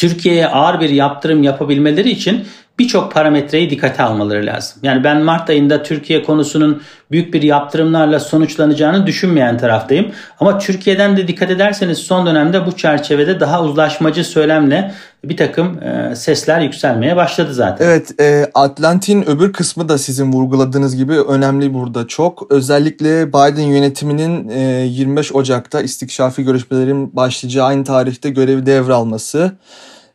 Türkiye'ye 0.00 0.48
ağır 0.48 0.80
bir 0.80 0.90
yaptırım 0.90 1.42
yapabilmeleri 1.42 2.10
için 2.10 2.44
birçok 2.78 3.12
parametreyi 3.12 3.70
dikkate 3.70 4.02
almaları 4.02 4.46
lazım. 4.46 4.78
Yani 4.82 5.04
ben 5.04 5.22
Mart 5.22 5.50
ayında 5.50 5.82
Türkiye 5.82 6.22
konusunun 6.22 6.82
büyük 7.10 7.34
bir 7.34 7.42
yaptırımlarla 7.42 8.20
sonuçlanacağını 8.20 9.06
düşünmeyen 9.06 9.58
taraftayım. 9.58 10.12
Ama 10.40 10.58
Türkiye'den 10.58 11.16
de 11.16 11.28
dikkat 11.28 11.50
ederseniz 11.50 11.98
son 11.98 12.26
dönemde 12.26 12.66
bu 12.66 12.76
çerçevede 12.76 13.40
daha 13.40 13.64
uzlaşmacı 13.64 14.24
söylemle 14.24 14.94
bir 15.24 15.36
takım 15.36 15.82
e, 15.82 16.16
sesler 16.16 16.60
yükselmeye 16.60 17.16
başladı 17.16 17.54
zaten. 17.54 17.86
Evet, 17.86 18.20
e, 18.20 18.50
Atlantin 18.54 19.30
öbür 19.30 19.52
kısmı 19.52 19.88
da 19.88 19.98
sizin 19.98 20.32
vurguladığınız 20.32 20.96
gibi 20.96 21.12
önemli 21.12 21.74
burada 21.74 22.06
çok. 22.06 22.52
Özellikle 22.52 23.28
Biden 23.28 23.62
yönetiminin 23.62 24.48
e, 24.48 24.60
25 24.86 25.34
Ocak'ta 25.34 25.80
istikşafi 25.80 26.44
görüşmelerin 26.44 27.16
başlayacağı 27.16 27.66
aynı 27.66 27.84
tarihte 27.84 28.30
görevi 28.30 28.66
devralması 28.66 29.52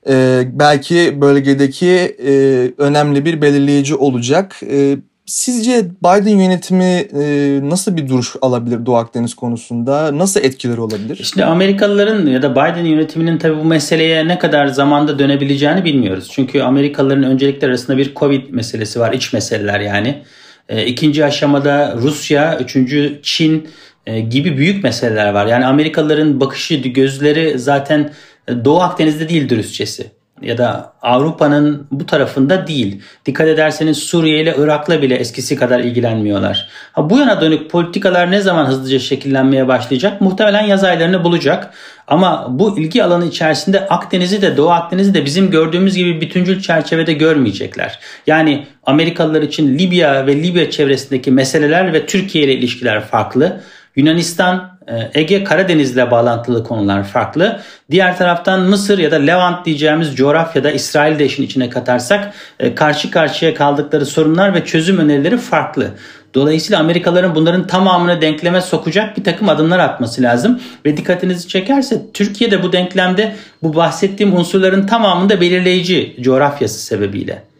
e, 0.09 0.43
belki 0.51 1.21
bölgedeki 1.21 2.15
e, 2.25 2.31
önemli 2.77 3.25
bir 3.25 3.41
belirleyici 3.41 3.95
olacak. 3.95 4.55
E, 4.71 4.97
sizce 5.25 5.85
Biden 6.03 6.37
yönetimi 6.39 7.07
e, 7.19 7.59
nasıl 7.63 7.97
bir 7.97 8.09
duruş 8.09 8.35
alabilir 8.41 8.85
Doğu 8.85 8.95
Akdeniz 8.95 9.33
konusunda? 9.33 10.17
Nasıl 10.17 10.39
etkileri 10.39 10.81
olabilir? 10.81 11.17
İşte 11.21 11.45
Amerikalıların 11.45 12.27
ya 12.27 12.41
da 12.41 12.51
Biden 12.51 12.85
yönetiminin 12.85 13.37
tabii 13.37 13.57
bu 13.57 13.63
meseleye 13.63 14.27
ne 14.27 14.39
kadar 14.39 14.67
zamanda 14.67 15.19
dönebileceğini 15.19 15.85
bilmiyoruz. 15.85 16.29
Çünkü 16.31 16.61
Amerikalıların 16.61 17.23
öncelikler 17.23 17.69
arasında 17.69 17.97
bir 17.97 18.15
Covid 18.15 18.49
meselesi 18.49 18.99
var, 18.99 19.13
iç 19.13 19.33
meseleler 19.33 19.79
yani. 19.79 20.21
E, 20.69 20.85
ikinci 20.85 21.25
aşamada 21.25 21.95
Rusya, 22.01 22.59
üçüncü 22.59 23.19
Çin 23.23 23.67
e, 24.05 24.19
gibi 24.19 24.57
büyük 24.57 24.83
meseleler 24.83 25.33
var. 25.33 25.45
Yani 25.45 25.65
Amerikalıların 25.65 26.39
bakışı, 26.39 26.75
gözleri 26.75 27.59
zaten 27.59 28.11
Doğu 28.47 28.81
Akdeniz'de 28.81 29.29
değil 29.29 29.49
dürüstçesi 29.49 30.11
ya 30.41 30.57
da 30.57 30.93
Avrupa'nın 31.01 31.87
bu 31.91 32.05
tarafında 32.05 32.67
değil. 32.67 33.01
Dikkat 33.25 33.47
ederseniz 33.47 33.97
Suriye 33.97 34.41
ile 34.41 34.55
Irak'la 34.57 35.01
bile 35.01 35.15
eskisi 35.15 35.55
kadar 35.55 35.79
ilgilenmiyorlar. 35.79 36.67
Ha, 36.93 37.09
bu 37.09 37.19
yana 37.19 37.41
dönük 37.41 37.71
politikalar 37.71 38.31
ne 38.31 38.41
zaman 38.41 38.65
hızlıca 38.65 38.99
şekillenmeye 38.99 39.67
başlayacak? 39.67 40.21
Muhtemelen 40.21 40.61
yaz 40.61 40.83
aylarını 40.83 41.23
bulacak. 41.23 41.73
Ama 42.07 42.47
bu 42.49 42.79
ilgi 42.79 43.03
alanı 43.03 43.25
içerisinde 43.25 43.87
Akdeniz'i 43.87 44.41
de 44.41 44.57
Doğu 44.57 44.69
Akdeniz'i 44.69 45.13
de 45.13 45.25
bizim 45.25 45.51
gördüğümüz 45.51 45.95
gibi 45.95 46.21
bütüncül 46.21 46.61
çerçevede 46.61 47.13
görmeyecekler. 47.13 47.99
Yani 48.27 48.67
Amerikalılar 48.83 49.41
için 49.41 49.79
Libya 49.79 50.27
ve 50.27 50.43
Libya 50.43 50.71
çevresindeki 50.71 51.31
meseleler 51.31 51.93
ve 51.93 52.05
Türkiye 52.05 52.43
ile 52.43 52.53
ilişkiler 52.53 53.01
farklı. 53.01 53.61
Yunanistan, 53.95 54.79
e, 54.87 55.19
Ege, 55.19 55.43
Karadeniz'le 55.43 56.11
bağlantılı 56.11 56.63
konular 56.63 57.03
farklı. 57.03 57.61
Diğer 57.91 58.17
taraftan 58.17 58.61
Mısır 58.61 58.97
ya 58.97 59.11
da 59.11 59.15
Levant 59.15 59.65
diyeceğimiz 59.65 60.15
coğrafyada 60.15 60.71
İsrail 60.71 61.19
de 61.19 61.25
işin 61.25 61.43
içine 61.43 61.69
katarsak 61.69 62.33
e, 62.59 62.75
karşı 62.75 63.11
karşıya 63.11 63.53
kaldıkları 63.53 64.05
sorunlar 64.05 64.53
ve 64.53 64.65
çözüm 64.65 64.97
önerileri 64.97 65.37
farklı. 65.37 65.91
Dolayısıyla 66.33 66.79
Amerikalıların 66.79 67.35
bunların 67.35 67.67
tamamını 67.67 68.21
denkleme 68.21 68.61
sokacak 68.61 69.17
bir 69.17 69.23
takım 69.23 69.49
adımlar 69.49 69.79
atması 69.79 70.21
lazım. 70.21 70.61
Ve 70.85 70.97
dikkatinizi 70.97 71.47
çekerse 71.47 72.01
Türkiye 72.13 72.51
de 72.51 72.63
bu 72.63 72.71
denklemde 72.71 73.35
bu 73.63 73.75
bahsettiğim 73.75 74.35
unsurların 74.35 74.87
tamamında 74.87 75.41
belirleyici 75.41 76.15
coğrafyası 76.21 76.79
sebebiyle. 76.79 77.54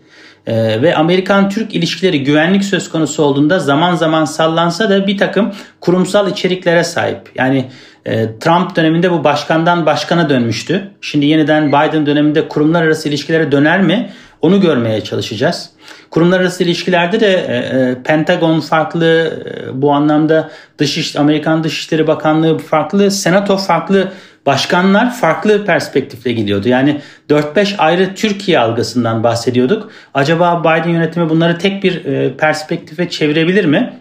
Ee, 0.48 0.82
ve 0.82 0.96
Amerikan-Türk 0.96 1.76
ilişkileri 1.76 2.24
güvenlik 2.24 2.64
söz 2.64 2.90
konusu 2.90 3.24
olduğunda 3.24 3.60
zaman 3.60 3.96
zaman 3.96 4.26
sallansa 4.26 4.90
da 4.90 5.08
bir 5.08 5.18
takım 5.18 5.52
kurumsal 5.82 6.32
içeriklere 6.32 6.84
sahip. 6.84 7.32
Yani 7.36 7.66
e, 8.06 8.40
Trump 8.40 8.76
döneminde 8.76 9.12
bu 9.12 9.24
başkandan 9.24 9.86
başkana 9.86 10.30
dönmüştü. 10.30 10.92
Şimdi 11.02 11.26
yeniden 11.26 11.68
Biden 11.68 12.06
döneminde 12.06 12.48
kurumlar 12.48 12.84
arası 12.84 13.10
ilişkilere 13.10 13.52
döner 13.52 13.82
mi? 13.82 14.10
Onu 14.42 14.62
görmeye 14.62 15.02
çalışacağız. 15.02 15.70
Kurumlar 16.10 16.40
arası 16.40 16.64
ilişkilerde 16.64 17.20
de 17.20 17.34
e, 17.34 17.56
e, 17.56 18.04
Pentagon 18.04 18.60
farklı, 18.60 19.06
e, 19.46 19.82
bu 19.82 19.92
anlamda 19.92 20.50
Dış 20.78 21.16
Amerikan 21.16 21.64
Dışişleri 21.64 22.08
Bakanlığı 22.08 22.58
farklı, 22.58 23.12
Senato 23.12 23.58
farklı 23.58 24.12
başkanlar 24.46 25.14
farklı 25.14 25.66
perspektifle 25.66 26.32
gidiyordu. 26.32 26.70
Yani 26.70 27.02
4-5 27.30 27.78
ayrı 27.78 28.16
Türkiye 28.16 28.60
algısından 28.60 29.24
bahsediyorduk. 29.24 29.92
Acaba 30.14 30.60
Biden 30.64 30.90
yönetimi 30.90 31.30
bunları 31.30 31.58
tek 31.58 31.84
bir 31.84 32.06
e, 32.06 32.38
perspektife 32.38 33.10
çevirebilir 33.10 33.66
mi? 33.66 33.94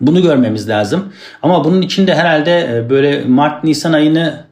Bunu 0.00 0.22
görmemiz 0.22 0.68
lazım. 0.68 1.12
Ama 1.42 1.64
bunun 1.64 1.82
için 1.82 2.06
de 2.06 2.14
herhalde 2.14 2.76
e, 2.76 2.90
böyle 2.90 3.24
Mart-Nisan 3.24 3.92
ayını 3.92 4.44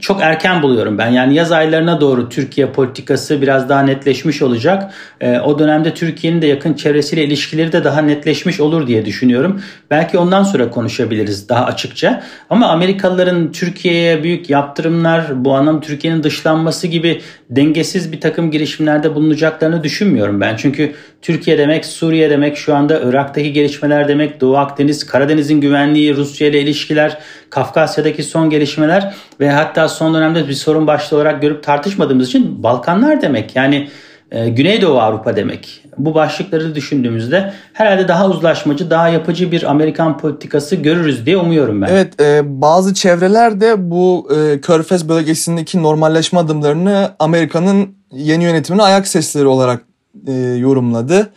çok 0.00 0.22
erken 0.22 0.62
buluyorum 0.62 0.98
ben. 0.98 1.10
Yani 1.10 1.34
yaz 1.34 1.52
aylarına 1.52 2.00
doğru 2.00 2.28
Türkiye 2.28 2.66
politikası 2.66 3.42
biraz 3.42 3.68
daha 3.68 3.82
netleşmiş 3.82 4.42
olacak. 4.42 4.92
Ee, 5.20 5.38
o 5.38 5.58
dönemde 5.58 5.94
Türkiye'nin 5.94 6.42
de 6.42 6.46
yakın 6.46 6.74
çevresiyle 6.74 7.24
ilişkileri 7.24 7.72
de 7.72 7.84
daha 7.84 8.02
netleşmiş 8.02 8.60
olur 8.60 8.86
diye 8.86 9.04
düşünüyorum. 9.04 9.62
Belki 9.90 10.18
ondan 10.18 10.42
sonra 10.42 10.70
konuşabiliriz 10.70 11.48
daha 11.48 11.64
açıkça. 11.64 12.22
Ama 12.50 12.68
Amerikalıların 12.68 13.52
Türkiye'ye 13.52 14.22
büyük 14.22 14.50
yaptırımlar, 14.50 15.44
bu 15.44 15.54
anlam 15.54 15.80
Türkiye'nin 15.80 16.22
dışlanması 16.22 16.86
gibi 16.86 17.20
dengesiz 17.50 18.12
bir 18.12 18.20
takım 18.20 18.50
girişimlerde 18.50 19.14
bulunacaklarını 19.14 19.84
düşünmüyorum 19.84 20.40
ben. 20.40 20.56
Çünkü 20.56 20.92
Türkiye 21.22 21.58
demek, 21.58 21.86
Suriye 21.86 22.30
demek, 22.30 22.56
şu 22.56 22.74
anda 22.74 23.00
Irak'taki 23.00 23.52
gelişmeler 23.52 24.08
demek, 24.08 24.40
Doğu 24.40 24.56
Akdeniz, 24.56 25.06
Karadeniz'in 25.06 25.60
güvenliği, 25.60 26.16
Rusya 26.16 26.48
ile 26.48 26.60
ilişkiler, 26.60 27.18
Kafkasya'daki 27.50 28.22
son 28.22 28.50
gelişmeler 28.50 29.14
ve 29.40 29.50
hatta 29.50 29.88
son 29.88 30.14
dönemde 30.14 30.48
bir 30.48 30.54
sorun 30.54 30.86
başlığı 30.86 31.16
olarak 31.16 31.42
görüp 31.42 31.62
tartışmadığımız 31.62 32.28
için 32.28 32.62
Balkanlar 32.62 33.22
demek. 33.22 33.56
Yani 33.56 33.88
e, 34.30 34.48
Güneydoğu 34.48 35.00
Avrupa 35.00 35.36
demek. 35.36 35.84
Bu 35.98 36.14
başlıkları 36.14 36.74
düşündüğümüzde 36.74 37.52
herhalde 37.72 38.08
daha 38.08 38.28
uzlaşmacı, 38.28 38.90
daha 38.90 39.08
yapıcı 39.08 39.52
bir 39.52 39.70
Amerikan 39.70 40.18
politikası 40.18 40.76
görürüz 40.76 41.26
diye 41.26 41.36
umuyorum 41.36 41.82
ben. 41.82 41.88
Evet, 41.90 42.20
e, 42.20 42.40
bazı 42.44 42.94
çevreler 42.94 43.60
de 43.60 43.90
bu 43.90 44.28
e, 44.36 44.60
Körfez 44.60 45.08
bölgesindeki 45.08 45.82
normalleşme 45.82 46.38
adımlarını 46.38 47.10
Amerika'nın 47.18 47.94
yeni 48.12 48.44
yönetimine 48.44 48.82
ayak 48.82 49.08
sesleri 49.08 49.46
olarak 49.46 49.82
e, 50.26 50.32
yorumladı. 50.32 51.30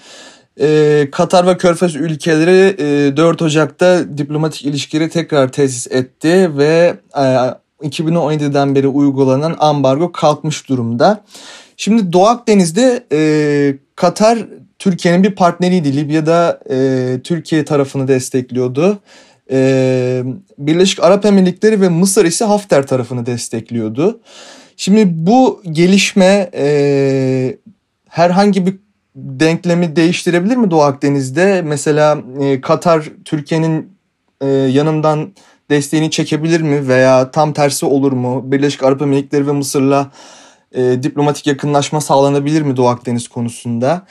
E, 0.60 1.08
Katar 1.12 1.48
ve 1.48 1.58
Körfez 1.58 1.96
ülkeleri 1.96 2.76
e, 3.10 3.18
4 3.18 3.42
Ocak'ta 3.42 4.18
diplomatik 4.18 4.66
ilişkileri 4.66 5.10
tekrar 5.10 5.52
tesis 5.52 5.88
etti 5.92 6.58
ve 6.58 6.96
e, 7.18 7.22
2017'den 7.88 8.76
beri 8.76 8.88
uygulanan 8.88 9.56
ambargo 9.60 10.12
kalkmış 10.12 10.70
durumda. 10.70 11.24
Şimdi 11.78 12.14
Doğu 12.14 12.28
Akdeniz'de 12.28 13.04
e, 13.12 13.20
Katar 13.96 14.40
Türkiye'nin 14.80 15.24
bir 15.24 15.36
partneriydi. 15.36 15.98
Libya'da 15.98 16.60
e, 16.70 17.20
Türkiye 17.24 17.66
tarafını 17.66 18.08
destekliyordu. 18.08 19.00
E, 19.52 20.24
Birleşik 20.58 21.04
Arap 21.04 21.26
Emirlikleri 21.26 21.82
ve 21.82 21.90
Mısır 21.90 22.26
ise 22.26 22.46
Hafter 22.46 22.88
tarafını 22.88 23.26
destekliyordu. 23.26 24.22
Şimdi 24.78 25.06
bu 25.08 25.62
gelişme 25.72 26.50
e, 26.54 27.58
herhangi 28.10 28.66
bir 28.66 28.76
denklemi 29.16 29.96
değiştirebilir 29.96 30.56
mi 30.56 30.72
Doğu 30.72 30.82
Akdeniz'de? 30.82 31.62
Mesela 31.66 32.18
e, 32.40 32.62
Katar 32.62 33.10
Türkiye'nin 33.26 33.98
e, 34.42 34.48
yanından 34.48 35.34
desteğini 35.70 36.12
çekebilir 36.12 36.62
mi 36.62 36.88
veya 36.88 37.32
tam 37.32 37.54
tersi 37.54 37.86
olur 37.86 38.12
mu? 38.12 38.52
Birleşik 38.52 38.84
Arap 38.84 39.02
Emirlikleri 39.02 39.48
ve 39.48 39.52
Mısır'la 39.52 40.12
e, 40.72 41.04
diplomatik 41.04 41.48
yakınlaşma 41.48 42.02
sağlanabilir 42.02 42.62
mi 42.62 42.78
Doğu 42.78 42.88
Akdeniz 42.88 43.28
konusunda? 43.28 44.02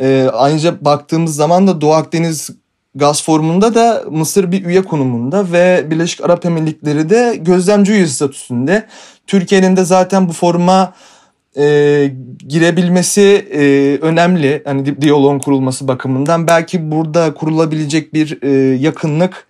E, 0.00 0.30
ayrıca 0.32 0.84
baktığımız 0.84 1.36
zaman 1.36 1.66
da 1.66 1.80
Doğu 1.80 1.92
Akdeniz 1.92 2.50
Gaz 2.94 3.22
Forumu'nda 3.22 3.74
da 3.74 4.04
Mısır 4.10 4.52
bir 4.52 4.64
üye 4.64 4.82
konumunda 4.82 5.52
ve 5.52 5.86
Birleşik 5.90 6.24
Arap 6.24 6.46
Emirlikleri 6.46 7.10
de 7.10 7.38
gözlemci 7.40 7.92
üye 7.92 8.06
statüsünde. 8.06 8.86
Türkiye'nin 9.26 9.76
de 9.76 9.84
zaten 9.84 10.28
bu 10.28 10.32
foruma 10.32 10.92
e, 11.58 12.10
girebilmesi 12.48 13.48
e, 13.52 13.62
önemli. 14.02 14.62
Hani 14.64 15.00
diyaloğun 15.00 15.38
kurulması 15.38 15.88
bakımından. 15.88 16.46
Belki 16.46 16.90
burada 16.90 17.34
kurulabilecek 17.34 18.14
bir 18.14 18.38
e, 18.42 18.76
yakınlık 18.76 19.46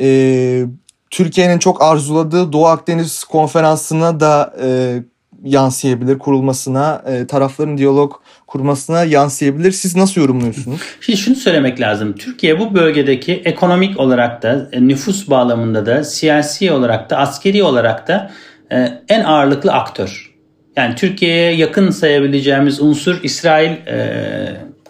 e, 0.00 0.64
Türkiye'nin 1.10 1.58
çok 1.58 1.82
arzuladığı 1.82 2.52
Doğu 2.52 2.66
Akdeniz 2.66 3.24
konferansına 3.24 4.20
da 4.20 4.54
e, 4.62 4.98
yansıyabilir 5.44 6.18
kurulmasına, 6.18 7.02
e, 7.06 7.26
tarafların 7.26 7.78
diyalog 7.78 8.12
kurmasına 8.46 9.04
yansıyabilir. 9.04 9.72
Siz 9.72 9.96
nasıl 9.96 10.20
yorumluyorsunuz? 10.20 10.80
Şimdi 11.00 11.18
şunu 11.18 11.36
söylemek 11.36 11.80
lazım. 11.80 12.12
Türkiye 12.12 12.60
bu 12.60 12.74
bölgedeki 12.74 13.42
ekonomik 13.44 14.00
olarak 14.00 14.42
da, 14.42 14.68
e, 14.72 14.88
nüfus 14.88 15.30
bağlamında 15.30 15.86
da, 15.86 16.04
siyasi 16.04 16.72
olarak 16.72 17.10
da, 17.10 17.18
askeri 17.18 17.62
olarak 17.62 18.08
da 18.08 18.30
e, 18.72 19.02
en 19.08 19.24
ağırlıklı 19.24 19.72
aktör. 19.72 20.33
Yani 20.76 20.94
Türkiye'ye 20.94 21.54
yakın 21.54 21.90
sayabileceğimiz 21.90 22.80
unsur 22.80 23.20
İsrail 23.22 23.70
e, 23.70 23.96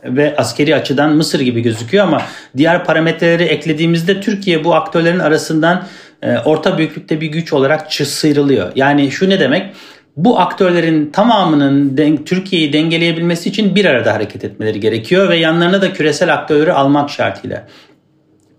ve 0.05 0.37
askeri 0.37 0.75
açıdan 0.75 1.17
Mısır 1.17 1.41
gibi 1.41 1.61
gözüküyor 1.61 2.05
ama 2.05 2.23
diğer 2.57 2.85
parametreleri 2.85 3.43
eklediğimizde 3.43 4.21
Türkiye 4.21 4.65
bu 4.65 4.75
aktörlerin 4.75 5.19
arasından 5.19 5.87
e, 6.23 6.39
orta 6.39 6.79
büyüklükte 6.79 7.21
bir 7.21 7.27
güç 7.27 7.53
olarak 7.53 7.93
sıyrılıyor. 7.93 8.73
Yani 8.77 9.11
şu 9.11 9.31
ne 9.31 9.41
demek? 9.41 9.75
Bu 10.17 10.41
aktörlerin 10.41 11.11
tamamının 11.11 11.97
den- 11.97 12.25
Türkiye'yi 12.25 12.73
dengeleyebilmesi 12.73 13.49
için 13.49 13.75
bir 13.75 13.85
arada 13.85 14.15
hareket 14.15 14.45
etmeleri 14.45 14.81
gerekiyor 14.81 15.29
ve 15.29 15.37
yanlarına 15.37 15.83
da 15.83 15.93
küresel 15.93 16.35
aktörleri 16.35 16.73
almak 16.73 17.11
şartıyla. 17.11 17.69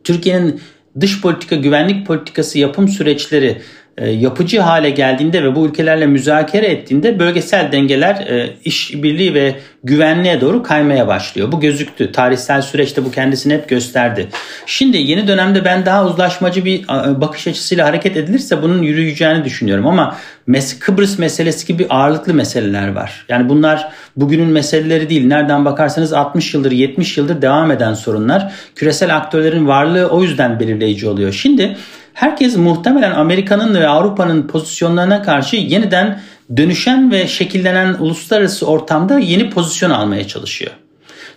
Türkiye'nin 0.04 0.62
dış 1.00 1.22
politika, 1.22 1.56
güvenlik 1.56 2.08
politikası 2.08 2.60
yapım 2.60 2.88
süreçleri 2.88 3.62
yapıcı 4.02 4.60
hale 4.60 4.90
geldiğinde 4.90 5.44
ve 5.44 5.56
bu 5.56 5.66
ülkelerle 5.66 6.08
müzakere 6.08 6.68
ettiğinde 6.68 7.20
bölgesel 7.20 7.72
dengeler 7.72 8.16
e, 8.16 8.50
işbirliği 8.66 9.34
ve 9.34 9.56
güvenliğe 9.84 10.42
doğru 10.42 10.64
kaymaya 10.64 11.08
başlıyor. 11.08 11.52
Bu 11.52 11.60
gözüktü. 11.60 12.12
Tarihsel 12.12 12.62
süreçte 12.62 13.06
bu 13.06 13.12
kendisini 13.12 13.54
hep 13.54 13.70
gösterdi. 13.70 14.28
Şimdi 14.66 14.98
yeni 14.98 15.28
dönemde 15.28 15.66
ben 15.66 15.86
daha 15.86 16.06
uzlaşmacı 16.06 16.66
bir 16.66 16.88
bakış 17.22 17.48
açısıyla 17.48 17.88
hareket 17.88 18.18
edilirse 18.18 18.62
bunun 18.62 18.82
yürüyeceğini 18.82 19.46
düşünüyorum 19.46 19.88
ama 19.88 20.18
Kıbrıs 20.80 21.20
meselesi 21.20 21.68
gibi 21.68 21.88
ağırlıklı 21.90 22.34
meseleler 22.34 22.88
var. 22.88 23.26
Yani 23.30 23.50
bunlar 23.50 23.90
bugünün 24.16 24.48
meseleleri 24.48 25.10
değil. 25.10 25.28
Nereden 25.28 25.66
bakarsanız 25.66 26.14
60 26.14 26.54
yıldır 26.54 26.72
70 26.72 27.18
yıldır 27.18 27.42
devam 27.42 27.72
eden 27.72 27.94
sorunlar. 27.94 28.54
Küresel 28.76 29.16
aktörlerin 29.16 29.68
varlığı 29.68 30.08
o 30.08 30.24
yüzden 30.24 30.60
belirleyici 30.60 31.08
oluyor. 31.08 31.32
Şimdi 31.32 31.78
herkes 32.16 32.58
muhtemelen 32.58 33.12
Amerika'nın 33.12 33.76
ve 33.76 33.88
Avrupa'nın 33.88 34.48
pozisyonlarına 34.48 35.22
karşı 35.22 35.56
yeniden 35.56 36.22
dönüşen 36.58 37.12
ve 37.12 37.28
şekillenen 37.28 37.94
uluslararası 37.94 38.68
ortamda 38.68 39.20
yeni 39.20 39.50
pozisyon 39.50 39.90
almaya 39.90 40.28
çalışıyor. 40.28 40.72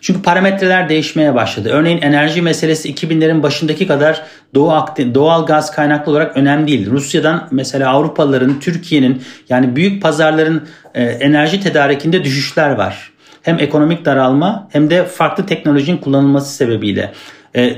Çünkü 0.01 0.23
parametreler 0.23 0.89
değişmeye 0.89 1.35
başladı. 1.35 1.69
Örneğin 1.73 2.03
enerji 2.03 2.43
meselesi 2.43 2.95
2000'lerin 2.95 3.43
başındaki 3.43 3.87
kadar 3.87 4.23
Doğu 4.55 4.71
Akdeniz, 4.71 5.15
doğal 5.15 5.47
gaz 5.47 5.71
kaynaklı 5.71 6.13
olarak 6.13 6.37
önemli 6.37 6.67
değil. 6.67 6.91
Rusya'dan 6.91 7.49
mesela 7.51 7.91
Avrupalıların, 7.91 8.61
Türkiye'nin 8.61 9.23
yani 9.49 9.77
büyük 9.77 10.03
pazarların 10.03 10.69
e, 10.95 11.05
enerji 11.05 11.61
tedarikinde 11.61 12.25
düşüşler 12.25 12.71
var. 12.71 13.13
Hem 13.49 13.59
ekonomik 13.61 14.05
daralma 14.05 14.69
hem 14.73 14.91
de 14.91 15.05
farklı 15.05 15.47
teknolojinin 15.47 15.97
kullanılması 15.97 16.55
sebebiyle. 16.55 17.13
E, 17.55 17.75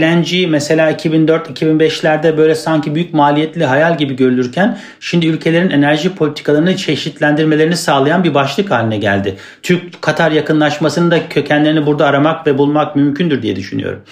LNG 0.00 0.48
mesela 0.48 0.92
2004-2005'lerde 0.92 2.36
böyle 2.36 2.54
sanki 2.54 2.94
büyük 2.94 3.14
maliyetli 3.14 3.64
hayal 3.64 3.98
gibi 3.98 4.16
görülürken 4.16 4.78
şimdi 5.00 5.26
ülkelerin 5.26 5.70
enerji 5.70 6.14
politikalarını 6.14 6.76
çeşitlendirmelerini 6.76 7.76
sağlayan 7.76 8.24
bir 8.24 8.34
başlık 8.34 8.70
haline 8.70 8.96
geldi. 8.96 9.36
Türk-Katar 9.62 10.30
yakınlaşmasının 10.30 11.10
da 11.10 11.28
kökenlerini 11.28 11.86
burada 11.86 12.06
aramak 12.06 12.46
ve 12.46 12.58
bulmak 12.58 12.96
mümkündür 12.96 13.42
diye 13.42 13.56
düşünüyorum. 13.56 14.02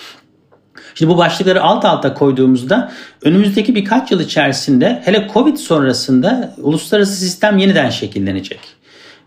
Şimdi 0.94 1.12
bu 1.12 1.18
başlıkları 1.18 1.62
alt 1.62 1.84
alta 1.84 2.14
koyduğumuzda 2.14 2.92
önümüzdeki 3.22 3.74
birkaç 3.74 4.10
yıl 4.10 4.20
içerisinde 4.20 5.02
hele 5.04 5.28
Covid 5.34 5.56
sonrasında 5.56 6.54
uluslararası 6.58 7.14
sistem 7.14 7.58
yeniden 7.58 7.90
şekillenecek. 7.90 8.77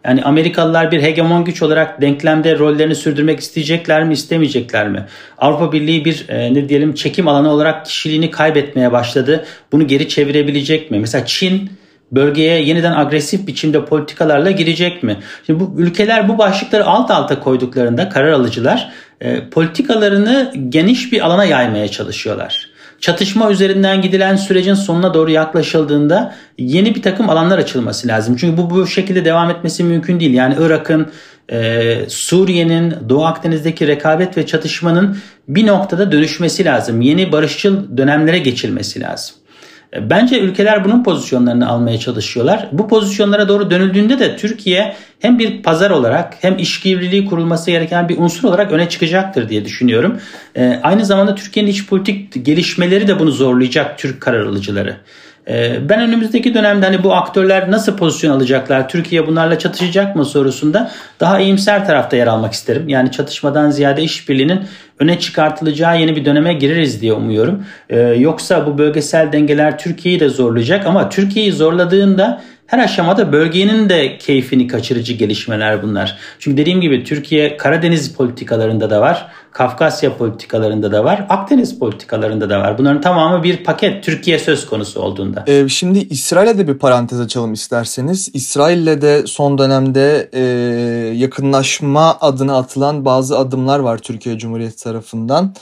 Yani 0.06 0.24
Amerikalılar 0.24 0.92
bir 0.92 1.02
hegemon 1.02 1.46
güç 1.46 1.62
olarak 1.62 2.02
denklemde 2.02 2.60
rollerini 2.60 2.96
sürdürmek 2.96 3.40
isteyecekler 3.40 4.04
mi, 4.04 4.14
istemeyecekler 4.14 4.90
mi? 4.90 5.06
Avrupa 5.38 5.72
Birliği 5.72 6.06
bir 6.06 6.26
e, 6.30 6.54
ne 6.54 6.70
diyelim 6.70 6.94
çekim 6.94 7.28
alanı 7.28 7.52
olarak 7.52 7.86
kişiliğini 7.86 8.32
kaybetmeye 8.32 8.92
başladı. 8.92 9.46
Bunu 9.72 9.88
geri 9.88 10.10
çevirebilecek 10.10 10.92
mi? 10.92 11.00
Mesela 11.00 11.26
Çin 11.26 11.70
bölgeye 12.12 12.62
yeniden 12.62 12.92
agresif 12.92 13.48
biçimde 13.48 13.86
politikalarla 13.86 14.52
girecek 14.52 15.04
mi? 15.04 15.18
Şimdi 15.46 15.60
bu 15.60 15.74
ülkeler 15.78 16.30
bu 16.30 16.38
başlıkları 16.38 16.86
alt 16.86 17.12
alta 17.12 17.40
koyduklarında 17.40 18.10
karar 18.10 18.32
alıcılar 18.32 18.92
e, 19.22 19.50
politikalarını 19.50 20.54
geniş 20.70 21.12
bir 21.12 21.26
alana 21.26 21.46
yaymaya 21.46 21.88
çalışıyorlar 21.88 22.71
çatışma 23.02 23.52
üzerinden 23.52 24.02
gidilen 24.02 24.36
sürecin 24.36 24.74
sonuna 24.74 25.14
doğru 25.14 25.32
yaklaşıldığında 25.32 26.36
yeni 26.58 26.96
bir 26.96 27.02
takım 27.02 27.30
alanlar 27.30 27.58
açılması 27.58 28.08
lazım. 28.08 28.36
Çünkü 28.36 28.58
bu 28.58 28.70
bu 28.70 28.88
şekilde 28.88 29.26
devam 29.26 29.50
etmesi 29.50 29.84
mümkün 29.84 30.20
değil. 30.20 30.34
Yani 30.34 30.56
Irak'ın, 30.60 31.12
e, 31.52 31.96
Suriye'nin, 32.08 32.96
Doğu 33.10 33.26
Akdeniz'deki 33.26 33.88
rekabet 33.88 34.38
ve 34.38 34.46
çatışmanın 34.46 35.18
bir 35.48 35.68
noktada 35.68 36.12
dönüşmesi 36.12 36.66
lazım. 36.66 37.02
Yeni 37.02 37.32
barışçıl 37.32 37.98
dönemlere 37.98 38.40
geçilmesi 38.40 39.02
lazım. 39.02 39.36
Bence 40.00 40.40
ülkeler 40.40 40.86
bunun 40.86 41.04
pozisyonlarını 41.04 41.70
almaya 41.70 42.00
çalışıyorlar. 42.00 42.70
Bu 42.72 42.88
pozisyonlara 42.88 43.48
doğru 43.48 43.72
dönüldüğünde 43.72 44.20
de 44.20 44.38
Türkiye 44.38 44.96
hem 45.20 45.40
bir 45.40 45.64
pazar 45.64 45.92
olarak 45.92 46.34
hem 46.42 46.58
işbirliği 46.58 47.26
kurulması 47.26 47.72
gereken 47.72 48.10
bir 48.10 48.18
unsur 48.18 48.50
olarak 48.50 48.72
öne 48.72 48.90
çıkacaktır 48.90 49.50
diye 49.50 49.66
düşünüyorum. 49.66 50.20
E, 50.56 50.80
aynı 50.84 51.06
zamanda 51.06 51.36
Türkiye'nin 51.36 51.72
iç 51.72 51.88
politik 51.88 52.46
gelişmeleri 52.46 53.08
de 53.08 53.20
bunu 53.20 53.32
zorlayacak 53.32 53.98
Türk 53.98 54.22
karar 54.22 54.46
alıcıları. 54.46 54.98
Ee, 55.48 55.90
ben 55.90 56.02
önümüzdeki 56.02 56.54
dönemde 56.54 56.86
hani 56.86 57.04
bu 57.04 57.14
aktörler 57.14 57.72
nasıl 57.72 57.98
pozisyon 57.98 58.32
alacaklar, 58.32 58.90
Türkiye 58.90 59.28
bunlarla 59.28 59.60
çatışacak 59.60 60.16
mı 60.16 60.26
sorusunda 60.26 60.92
daha 61.20 61.40
iyimser 61.40 61.86
tarafta 61.86 62.18
yer 62.18 62.28
almak 62.28 62.54
isterim. 62.54 62.90
Yani 62.90 63.12
çatışmadan 63.12 63.70
ziyade 63.70 64.04
işbirliğinin 64.04 64.60
öne 65.00 65.20
çıkartılacağı 65.20 66.00
yeni 66.00 66.16
bir 66.16 66.26
döneme 66.26 66.54
gireriz 66.54 67.02
diye 67.02 67.14
umuyorum. 67.14 67.66
Ee, 67.90 68.00
yoksa 68.00 68.66
bu 68.66 68.78
bölgesel 68.78 69.32
dengeler 69.32 69.78
Türkiye'yi 69.78 70.20
de 70.20 70.30
zorlayacak 70.30 70.86
ama 70.86 71.10
Türkiye'yi 71.10 71.52
zorladığında 71.52 72.42
her 72.72 72.80
aşamada 72.80 73.32
bölgenin 73.32 73.90
de 73.90 74.18
keyfini 74.18 74.68
kaçırıcı 74.68 75.14
gelişmeler 75.14 75.84
bunlar. 75.84 76.18
Çünkü 76.40 76.58
dediğim 76.58 76.82
gibi 76.82 77.04
Türkiye 77.04 77.58
Karadeniz 77.58 78.14
politikalarında 78.14 78.90
da 78.90 79.02
var. 79.02 79.28
Kafkasya 79.52 80.18
politikalarında 80.18 80.92
da 80.92 81.04
var. 81.04 81.26
Akdeniz 81.30 81.80
politikalarında 81.80 82.50
da 82.50 82.60
var. 82.60 82.78
Bunların 82.78 83.02
tamamı 83.02 83.44
bir 83.44 83.64
paket 83.64 84.04
Türkiye 84.04 84.40
söz 84.40 84.66
konusu 84.66 85.02
olduğunda. 85.02 85.44
Ee, 85.48 85.70
şimdi 85.70 86.00
İsrail'e 86.00 86.58
de 86.58 86.68
bir 86.68 86.78
parantez 86.78 87.20
açalım 87.20 87.54
isterseniz. 87.54 88.30
İsrail'le 88.34 89.02
de 89.02 89.28
son 89.28 89.58
dönemde 89.58 90.30
e, 90.34 90.42
yakınlaşma 91.16 92.18
adına 92.22 92.58
atılan 92.58 93.06
bazı 93.06 93.38
adımlar 93.38 93.80
var 93.80 93.98
Türkiye 93.98 94.38
Cumhuriyeti 94.38 94.84
tarafından. 94.84 95.54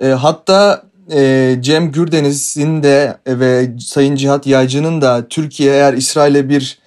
E, 0.00 0.06
hatta 0.06 0.87
e, 1.12 1.56
Cem 1.60 1.92
Gürdeniz'in 1.92 2.82
de 2.82 3.18
ve 3.26 3.70
Sayın 3.80 4.16
Cihat 4.16 4.46
Yaycı'nın 4.46 5.00
da 5.00 5.28
Türkiye 5.28 5.72
eğer 5.72 5.94
İsrail'e 5.94 6.48
bir 6.48 6.78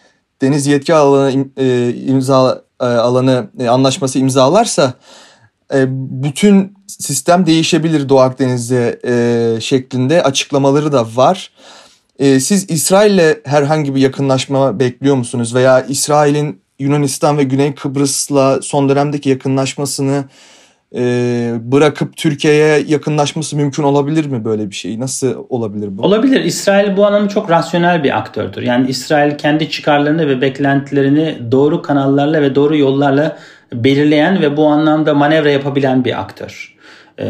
deniz 0.41 0.67
yetki 0.67 0.93
alanı 0.93 1.45
e, 1.57 1.93
imza 1.93 2.62
e, 2.81 2.86
alanı 2.86 3.47
e, 3.60 3.67
anlaşması 3.67 4.19
imzalarsa 4.19 4.93
e, 5.73 5.86
bütün 6.23 6.73
sistem 6.88 7.45
değişebilir 7.45 8.10
Doğu 8.10 8.19
Akdeniz'de 8.19 8.99
e, 9.05 9.62
şeklinde 9.62 10.23
açıklamaları 10.23 10.91
da 10.91 11.07
var. 11.15 11.51
E, 12.19 12.39
siz 12.39 12.69
İsrail'le 12.69 13.36
herhangi 13.43 13.95
bir 13.95 14.01
yakınlaşma 14.01 14.79
bekliyor 14.79 15.15
musunuz 15.15 15.55
veya 15.55 15.81
İsrail'in 15.81 16.62
Yunanistan 16.79 17.38
ve 17.38 17.43
Güney 17.43 17.75
Kıbrıs'la 17.75 18.62
son 18.62 18.89
dönemdeki 18.89 19.29
yakınlaşmasını 19.29 20.25
e, 20.95 21.54
bırakıp 21.60 22.17
Türkiye'ye 22.17 22.84
yakınlaşması 22.88 23.56
mümkün 23.56 23.84
olabilir 23.84 24.25
mi 24.25 24.45
böyle 24.45 24.69
bir 24.69 24.75
şey? 24.75 24.99
Nasıl 24.99 25.45
olabilir 25.49 25.97
bu? 25.97 26.01
Olabilir. 26.01 26.43
İsrail 26.43 26.97
bu 26.97 27.06
anlamda 27.06 27.30
çok 27.30 27.49
rasyonel 27.49 28.04
bir 28.04 28.17
aktördür. 28.17 28.62
Yani 28.62 28.89
İsrail 28.89 29.38
kendi 29.38 29.69
çıkarlarını 29.69 30.27
ve 30.27 30.41
beklentilerini 30.41 31.38
doğru 31.51 31.82
kanallarla 31.82 32.41
ve 32.41 32.56
doğru 32.56 32.77
yollarla 32.77 33.38
belirleyen 33.73 34.41
ve 34.41 34.58
bu 34.58 34.67
anlamda 34.67 35.13
manevra 35.13 35.51
yapabilen 35.51 36.06
bir 36.06 36.19
aktör. 36.19 36.75
Ee, 37.19 37.23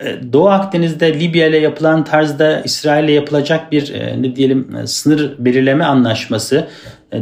e, 0.00 0.32
Doğu 0.32 0.48
Akdeniz'de 0.48 1.20
Libya 1.20 1.46
ile 1.46 1.58
yapılan 1.58 2.04
tarzda 2.04 2.60
İsrail 2.60 3.04
ile 3.04 3.12
yapılacak 3.12 3.72
bir 3.72 3.94
e, 3.94 4.22
ne 4.22 4.36
diyelim 4.36 4.76
e, 4.76 4.86
sınır 4.86 5.34
belirleme 5.38 5.84
anlaşması, 5.84 6.68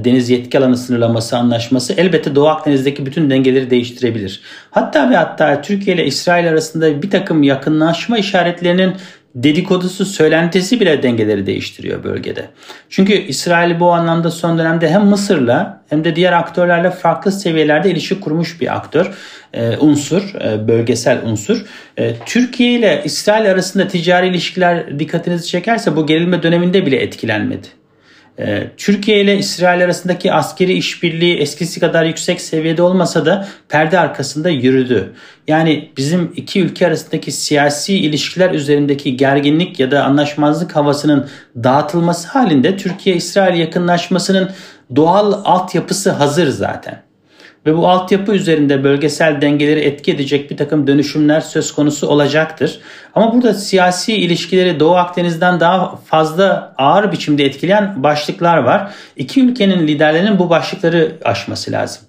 deniz 0.05 0.31
yetki 0.31 0.59
alanı 0.59 0.77
sınırlaması 0.77 1.37
anlaşması 1.37 1.93
elbette 1.93 2.35
Doğu 2.35 2.49
Akdeniz'deki 2.49 3.07
bütün 3.07 3.31
dengeleri 3.31 3.71
değiştirebilir. 3.71 4.41
Hatta 4.71 5.11
ve 5.11 5.17
hatta 5.17 5.63
Türkiye 5.63 5.97
ile 5.97 6.07
İsrail 6.07 6.49
arasında 6.49 7.03
bir 7.03 7.11
takım 7.11 7.43
yakınlaşma 7.43 8.19
işaretlerinin 8.19 8.95
dedikodusu, 9.35 10.05
söylentisi 10.05 10.81
bile 10.81 11.03
dengeleri 11.03 11.47
değiştiriyor 11.47 12.05
bölgede. 12.05 12.47
Çünkü 12.89 13.13
İsrail 13.13 13.81
bu 13.81 13.93
anlamda 13.93 14.31
son 14.31 14.59
dönemde 14.59 14.91
hem 14.91 15.05
Mısır'la 15.05 15.85
hem 15.91 16.05
de 16.05 16.17
diğer 16.17 16.33
aktörlerle 16.33 16.91
farklı 16.91 17.33
seviyelerde 17.33 17.91
ilişki 17.91 18.21
kurmuş 18.21 18.61
bir 18.61 18.77
aktör, 18.77 19.15
e, 19.53 19.77
unsur, 19.77 20.35
e, 20.35 20.69
bölgesel 20.69 21.19
unsur. 21.25 21.65
E, 21.97 22.15
Türkiye 22.27 22.73
ile 22.73 23.03
İsrail 23.05 23.51
arasında 23.51 23.89
ticari 23.89 24.29
ilişkiler 24.29 24.99
dikkatinizi 24.99 25.49
çekerse 25.49 25.97
bu 25.97 26.07
gerilme 26.07 26.43
döneminde 26.43 26.87
bile 26.87 26.97
etkilenmedi. 26.97 27.82
Ee, 28.39 28.67
Türkiye 28.77 29.21
ile 29.21 29.39
İsrail 29.39 29.85
arasındaki 29.85 30.33
askeri 30.33 30.73
işbirliği 30.73 31.37
eskisi 31.37 31.81
kadar 31.81 32.05
yüksek 32.05 32.41
seviyede 32.41 32.83
olmasa 32.83 33.27
da 33.27 33.49
perde 33.69 33.99
arkasında 33.99 34.49
yürüdü. 34.49 35.13
Yani 35.49 35.91
bizim 35.97 36.33
iki 36.37 36.61
ülke 36.61 36.87
arasındaki 36.87 37.33
siyasi 37.33 37.95
ilişkiler 37.95 38.51
üzerindeki 38.51 39.17
gerginlik 39.17 39.81
ya 39.81 39.91
da 39.91 40.05
anlaşmazlık 40.05 40.77
havasının 40.77 41.29
dağıtılması 41.57 42.29
halinde 42.29 42.77
Türkiye-İsrail 42.77 43.59
yakınlaşmasının 43.59 44.51
doğal 44.97 45.33
altyapısı 45.45 46.11
hazır 46.11 46.49
zaten 46.49 47.03
ve 47.67 47.77
bu 47.77 47.89
altyapı 47.89 48.33
üzerinde 48.33 48.85
bölgesel 48.85 49.41
dengeleri 49.41 49.81
etki 49.81 50.13
edecek 50.13 50.51
bir 50.51 50.57
takım 50.57 50.87
dönüşümler 50.87 51.41
söz 51.41 51.73
konusu 51.73 52.07
olacaktır. 52.07 52.81
Ama 53.15 53.35
burada 53.35 53.55
siyasi 53.55 54.15
ilişkileri 54.15 54.81
Doğu 54.81 54.97
Akdeniz'den 54.97 55.61
daha 55.61 55.97
fazla 55.97 56.75
ağır 56.79 57.13
biçimde 57.13 57.45
etkileyen 57.45 58.03
başlıklar 58.03 58.59
var. 58.59 58.95
İki 59.17 59.41
ülkenin 59.45 59.87
liderlerinin 59.87 60.39
bu 60.39 60.51
başlıkları 60.51 61.13
aşması 61.25 61.73
lazım. 61.73 62.03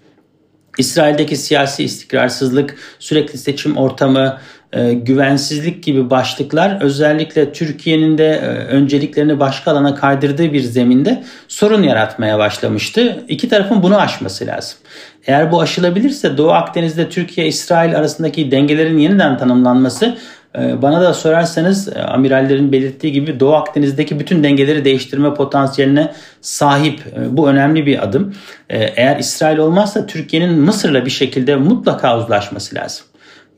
İsrail'deki 0.77 1.35
siyasi 1.35 1.83
istikrarsızlık, 1.83 2.75
sürekli 2.99 3.37
seçim 3.37 3.77
ortamı, 3.77 4.37
e, 4.73 4.93
güvensizlik 4.93 5.83
gibi 5.83 6.09
başlıklar 6.09 6.81
özellikle 6.81 7.53
Türkiye'nin 7.53 8.17
de 8.17 8.27
e, 8.27 8.47
önceliklerini 8.47 9.39
başka 9.39 9.71
alana 9.71 9.95
kaydırdığı 9.95 10.53
bir 10.53 10.61
zeminde 10.61 11.23
sorun 11.47 11.83
yaratmaya 11.83 12.39
başlamıştı. 12.39 13.23
İki 13.27 13.49
tarafın 13.49 13.83
bunu 13.83 13.99
aşması 13.99 14.47
lazım. 14.47 14.77
Eğer 15.27 15.51
bu 15.51 15.61
aşılabilirse 15.61 16.37
Doğu 16.37 16.51
Akdeniz'de 16.51 17.09
Türkiye-İsrail 17.09 17.97
arasındaki 17.97 18.51
dengelerin 18.51 18.97
yeniden 18.97 19.37
tanımlanması 19.37 20.17
e, 20.59 20.81
bana 20.81 21.01
da 21.01 21.13
sorarsanız 21.13 21.97
e, 21.97 22.01
amirallerin 22.01 22.71
belirttiği 22.71 23.13
gibi 23.13 23.39
Doğu 23.39 23.53
Akdeniz'deki 23.53 24.19
bütün 24.19 24.43
dengeleri 24.43 24.85
değiştirme 24.85 25.33
potansiyeline 25.33 26.13
sahip. 26.41 26.99
E, 26.99 27.37
bu 27.37 27.49
önemli 27.49 27.85
bir 27.85 28.03
adım. 28.03 28.33
Eğer 28.69 29.19
İsrail 29.19 29.57
olmazsa 29.57 30.05
Türkiye'nin 30.05 30.59
Mısır'la 30.59 31.05
bir 31.05 31.11
şekilde 31.11 31.55
mutlaka 31.55 32.17
uzlaşması 32.19 32.75
lazım. 32.75 33.05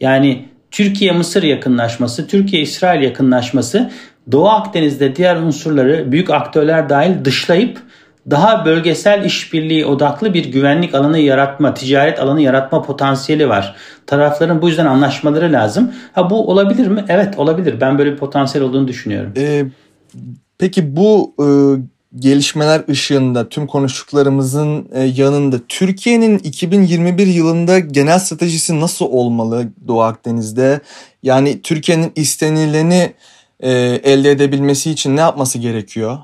Yani 0.01 0.45
Türkiye-Mısır 0.71 1.43
yakınlaşması, 1.43 2.27
Türkiye-İsrail 2.27 3.01
yakınlaşması 3.01 3.91
Doğu 4.31 4.49
Akdeniz'de 4.49 5.15
diğer 5.15 5.35
unsurları 5.35 6.11
büyük 6.11 6.29
aktörler 6.29 6.89
dahil 6.89 7.25
dışlayıp 7.25 7.79
daha 8.29 8.65
bölgesel 8.65 9.25
işbirliği 9.25 9.85
odaklı 9.85 10.33
bir 10.33 10.45
güvenlik 10.45 10.95
alanı 10.95 11.19
yaratma, 11.19 11.73
ticaret 11.73 12.19
alanı 12.19 12.41
yaratma 12.41 12.81
potansiyeli 12.81 13.49
var. 13.49 13.75
Tarafların 14.07 14.61
bu 14.61 14.69
yüzden 14.69 14.85
anlaşmaları 14.85 15.53
lazım. 15.53 15.93
Ha 16.13 16.29
bu 16.29 16.49
olabilir 16.49 16.87
mi? 16.87 17.05
Evet 17.09 17.39
olabilir. 17.39 17.81
Ben 17.81 17.97
böyle 17.97 18.11
bir 18.11 18.17
potansiyel 18.17 18.67
olduğunu 18.67 18.87
düşünüyorum. 18.87 19.33
Ee, 19.37 19.65
peki 20.57 20.95
bu 20.95 21.33
e, 21.39 21.47
gelişmeler 22.19 22.81
ışığında 22.89 23.49
tüm 23.49 23.67
konuştuklarımızın 23.67 24.89
e, 24.93 25.03
yanında 25.03 25.59
Türkiye'nin 25.67 26.37
2021 26.37 27.27
yılında 27.27 27.79
genel 27.79 28.19
stratejisi 28.19 28.79
nasıl 28.79 29.05
olmalı 29.05 29.67
Doğu 29.87 30.01
Akdeniz'de? 30.01 30.79
Yani 31.23 31.61
Türkiye'nin 31.61 32.11
istenileni 32.15 33.13
e, 33.59 33.71
elde 34.03 34.31
edebilmesi 34.31 34.91
için 34.91 35.17
ne 35.17 35.21
yapması 35.21 35.59
gerekiyor? 35.59 36.17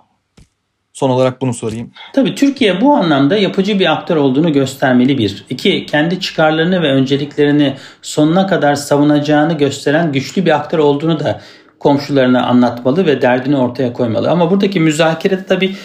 Son 1.01 1.09
olarak 1.09 1.41
bunu 1.41 1.53
sorayım. 1.53 1.91
Tabii 2.13 2.35
Türkiye 2.35 2.81
bu 2.81 2.93
anlamda 2.93 3.37
yapıcı 3.37 3.79
bir 3.79 3.91
aktör 3.91 4.15
olduğunu 4.15 4.53
göstermeli 4.53 5.17
bir. 5.17 5.45
İki, 5.49 5.85
kendi 5.85 6.19
çıkarlarını 6.19 6.81
ve 6.81 6.91
önceliklerini 6.91 7.73
sonuna 8.01 8.47
kadar 8.47 8.75
savunacağını 8.75 9.57
gösteren 9.57 10.11
güçlü 10.11 10.45
bir 10.45 10.51
aktör 10.51 10.79
olduğunu 10.79 11.19
da 11.19 11.41
komşularına 11.79 12.45
anlatmalı 12.45 13.05
ve 13.05 13.21
derdini 13.21 13.57
ortaya 13.57 13.93
koymalı. 13.93 14.31
Ama 14.31 14.51
buradaki 14.51 14.79
müzakerede 14.79 15.45
tabii 15.45 15.75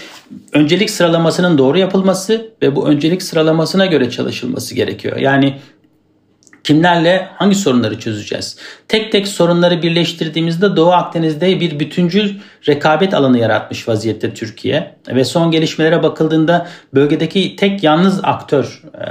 öncelik 0.53 0.91
sıralamasının 0.91 1.59
doğru 1.59 1.79
yapılması 1.79 2.51
ve 2.63 2.77
bu 2.77 2.89
öncelik 2.89 3.23
sıralamasına 3.23 3.87
göre 3.87 4.11
çalışılması 4.11 4.75
gerekiyor. 4.75 5.17
Yani 5.17 5.55
Kimlerle 6.67 7.29
hangi 7.35 7.55
sorunları 7.55 8.01
çözeceğiz? 8.01 8.57
Tek 8.89 9.13
tek 9.13 9.29
sorunları 9.29 9.83
birleştirdiğimizde 9.83 10.77
Doğu 10.77 10.93
Akdeniz'de 10.93 11.61
bir 11.61 11.81
bütüncül 11.81 12.35
rekabet 12.69 13.15
alanı 13.15 13.39
yaratmış 13.39 13.89
vaziyette 13.89 14.35
Türkiye. 14.35 14.95
Ve 15.09 15.25
son 15.25 15.51
gelişmelere 15.51 16.03
bakıldığında 16.03 16.69
bölgedeki 16.95 17.57
tek 17.57 17.83
yalnız 17.83 18.21
aktör 18.23 18.83
e, 18.95 19.07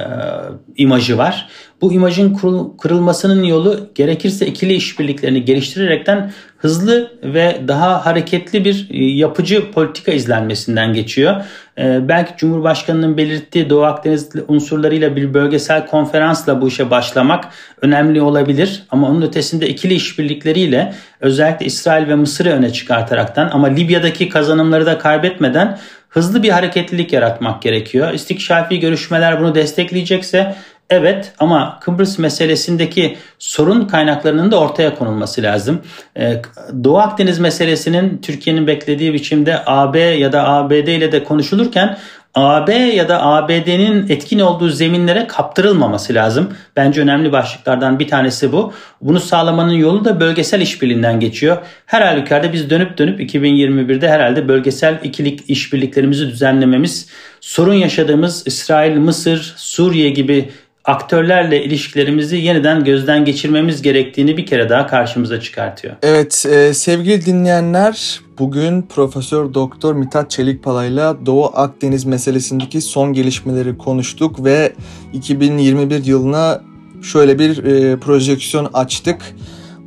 imajı 0.78 1.18
var. 1.18 1.50
Bu 1.86 1.94
imajın 1.94 2.38
kırılmasının 2.78 3.44
yolu 3.44 3.90
gerekirse 3.96 4.48
ikili 4.48 4.74
işbirliklerini 4.74 5.46
geliştirerekten 5.46 6.32
hızlı 6.58 7.12
ve 7.24 7.62
daha 7.68 8.06
hareketli 8.06 8.66
bir 8.66 8.88
e, 8.92 9.06
yapıcı 9.06 9.72
politika 9.72 10.12
izlenmesinden 10.12 10.94
geçiyor. 10.94 11.36
E, 11.78 12.08
belki 12.08 12.34
Cumhurbaşkanı'nın 12.38 13.18
belirttiği 13.18 13.70
Doğu 13.70 13.84
Akdeniz 13.84 14.30
unsurlarıyla 14.48 15.16
bir 15.16 15.34
bölgesel 15.34 15.88
konferansla 15.88 16.62
bu 16.62 16.68
işe 16.68 16.90
başlamak 16.90 17.46
önemli 17.82 18.22
olabilir. 18.22 18.84
Ama 18.90 19.10
onun 19.10 19.22
ötesinde 19.22 19.70
ikili 19.70 19.94
işbirlikleriyle 19.94 20.94
özellikle 21.20 21.66
İsrail 21.66 22.08
ve 22.08 22.16
Mısır'ı 22.16 22.50
öne 22.50 22.74
çıkartaraktan 22.74 23.50
ama 23.54 23.68
Libya'daki 23.68 24.30
kazanımları 24.30 24.86
da 24.86 24.98
kaybetmeden 24.98 25.78
hızlı 26.16 26.44
bir 26.44 26.50
hareketlilik 26.50 27.14
yaratmak 27.14 27.62
gerekiyor. 27.62 28.14
İstikşafi 28.14 28.80
görüşmeler 28.80 29.40
bunu 29.40 29.56
destekleyecekse 29.56 30.56
Evet 30.90 31.34
ama 31.40 31.80
Kıbrıs 31.82 32.20
meselesindeki 32.20 33.18
sorun 33.40 33.88
kaynaklarının 33.88 34.52
da 34.52 34.60
ortaya 34.60 34.96
konulması 34.96 35.42
lazım. 35.42 35.82
Ee, 36.18 36.42
Doğu 36.84 36.98
Akdeniz 36.98 37.40
meselesinin 37.40 38.18
Türkiye'nin 38.22 38.68
beklediği 38.68 39.14
biçimde 39.14 39.62
AB 39.66 40.00
ya 40.00 40.32
da 40.32 40.48
ABD 40.48 40.88
ile 40.88 41.12
de 41.12 41.24
konuşulurken 41.24 41.98
AB 42.36 42.74
ya 42.74 43.10
da 43.10 43.26
ABD'nin 43.26 44.10
etkin 44.10 44.40
olduğu 44.40 44.70
zeminlere 44.70 45.28
kaptırılmaması 45.28 46.14
lazım. 46.14 46.54
Bence 46.76 47.02
önemli 47.02 47.32
başlıklardan 47.32 48.00
bir 48.00 48.08
tanesi 48.08 48.52
bu. 48.52 48.74
Bunu 49.02 49.20
sağlamanın 49.20 49.74
yolu 49.74 50.06
da 50.06 50.20
bölgesel 50.20 50.62
işbirliğinden 50.62 51.20
geçiyor. 51.20 51.58
Her 51.86 52.02
halükarda 52.02 52.54
biz 52.54 52.70
dönüp 52.70 52.98
dönüp 52.98 53.20
2021'de 53.20 54.10
herhalde 54.10 54.48
bölgesel 54.48 55.00
ikilik 55.04 55.50
işbirliklerimizi 55.50 56.28
düzenlememiz, 56.28 57.10
sorun 57.42 57.74
yaşadığımız 57.74 58.48
İsrail, 58.48 58.98
Mısır, 58.98 59.54
Suriye 59.58 60.10
gibi 60.10 60.50
aktörlerle 60.86 61.64
ilişkilerimizi 61.64 62.38
yeniden 62.38 62.84
gözden 62.84 63.26
geçirmemiz 63.26 63.82
gerektiğini 63.82 64.38
bir 64.38 64.46
kere 64.46 64.70
daha 64.70 64.88
karşımıza 64.88 65.40
çıkartıyor. 65.40 65.96
Evet 66.04 66.46
e, 66.46 66.74
sevgili 66.74 67.26
dinleyenler 67.26 68.20
bugün 68.40 68.82
Profesör 68.82 69.54
Doktor 69.54 69.96
Mithat 69.96 70.32
Çelikpalay'la 70.32 71.26
Doğu 71.26 71.52
Akdeniz 71.54 72.06
meselesindeki 72.06 72.82
son 72.82 73.14
gelişmeleri 73.14 73.78
konuştuk 73.78 74.46
ve 74.46 74.74
2021 75.14 76.06
yılına 76.06 76.62
şöyle 77.02 77.40
bir 77.40 77.64
e, 77.64 78.00
projeksiyon 78.00 78.70
açtık. 78.74 79.22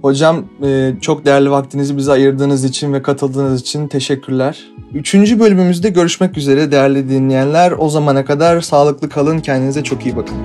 Hocam 0.02 0.44
e, 0.64 0.92
çok 1.00 1.24
değerli 1.24 1.50
vaktinizi 1.50 1.96
bize 1.96 2.12
ayırdığınız 2.12 2.64
için 2.64 2.92
ve 2.92 3.02
katıldığınız 3.02 3.60
için 3.60 3.88
teşekkürler. 3.88 4.58
Üçüncü 4.94 5.40
bölümümüzde 5.40 5.88
görüşmek 5.88 6.38
üzere 6.38 6.72
değerli 6.72 7.08
dinleyenler. 7.08 7.72
O 7.78 7.88
zamana 7.88 8.24
kadar 8.24 8.60
sağlıklı 8.60 9.08
kalın, 9.08 9.38
kendinize 9.38 9.84
çok 9.84 10.06
iyi 10.06 10.16
bakın. 10.16 10.36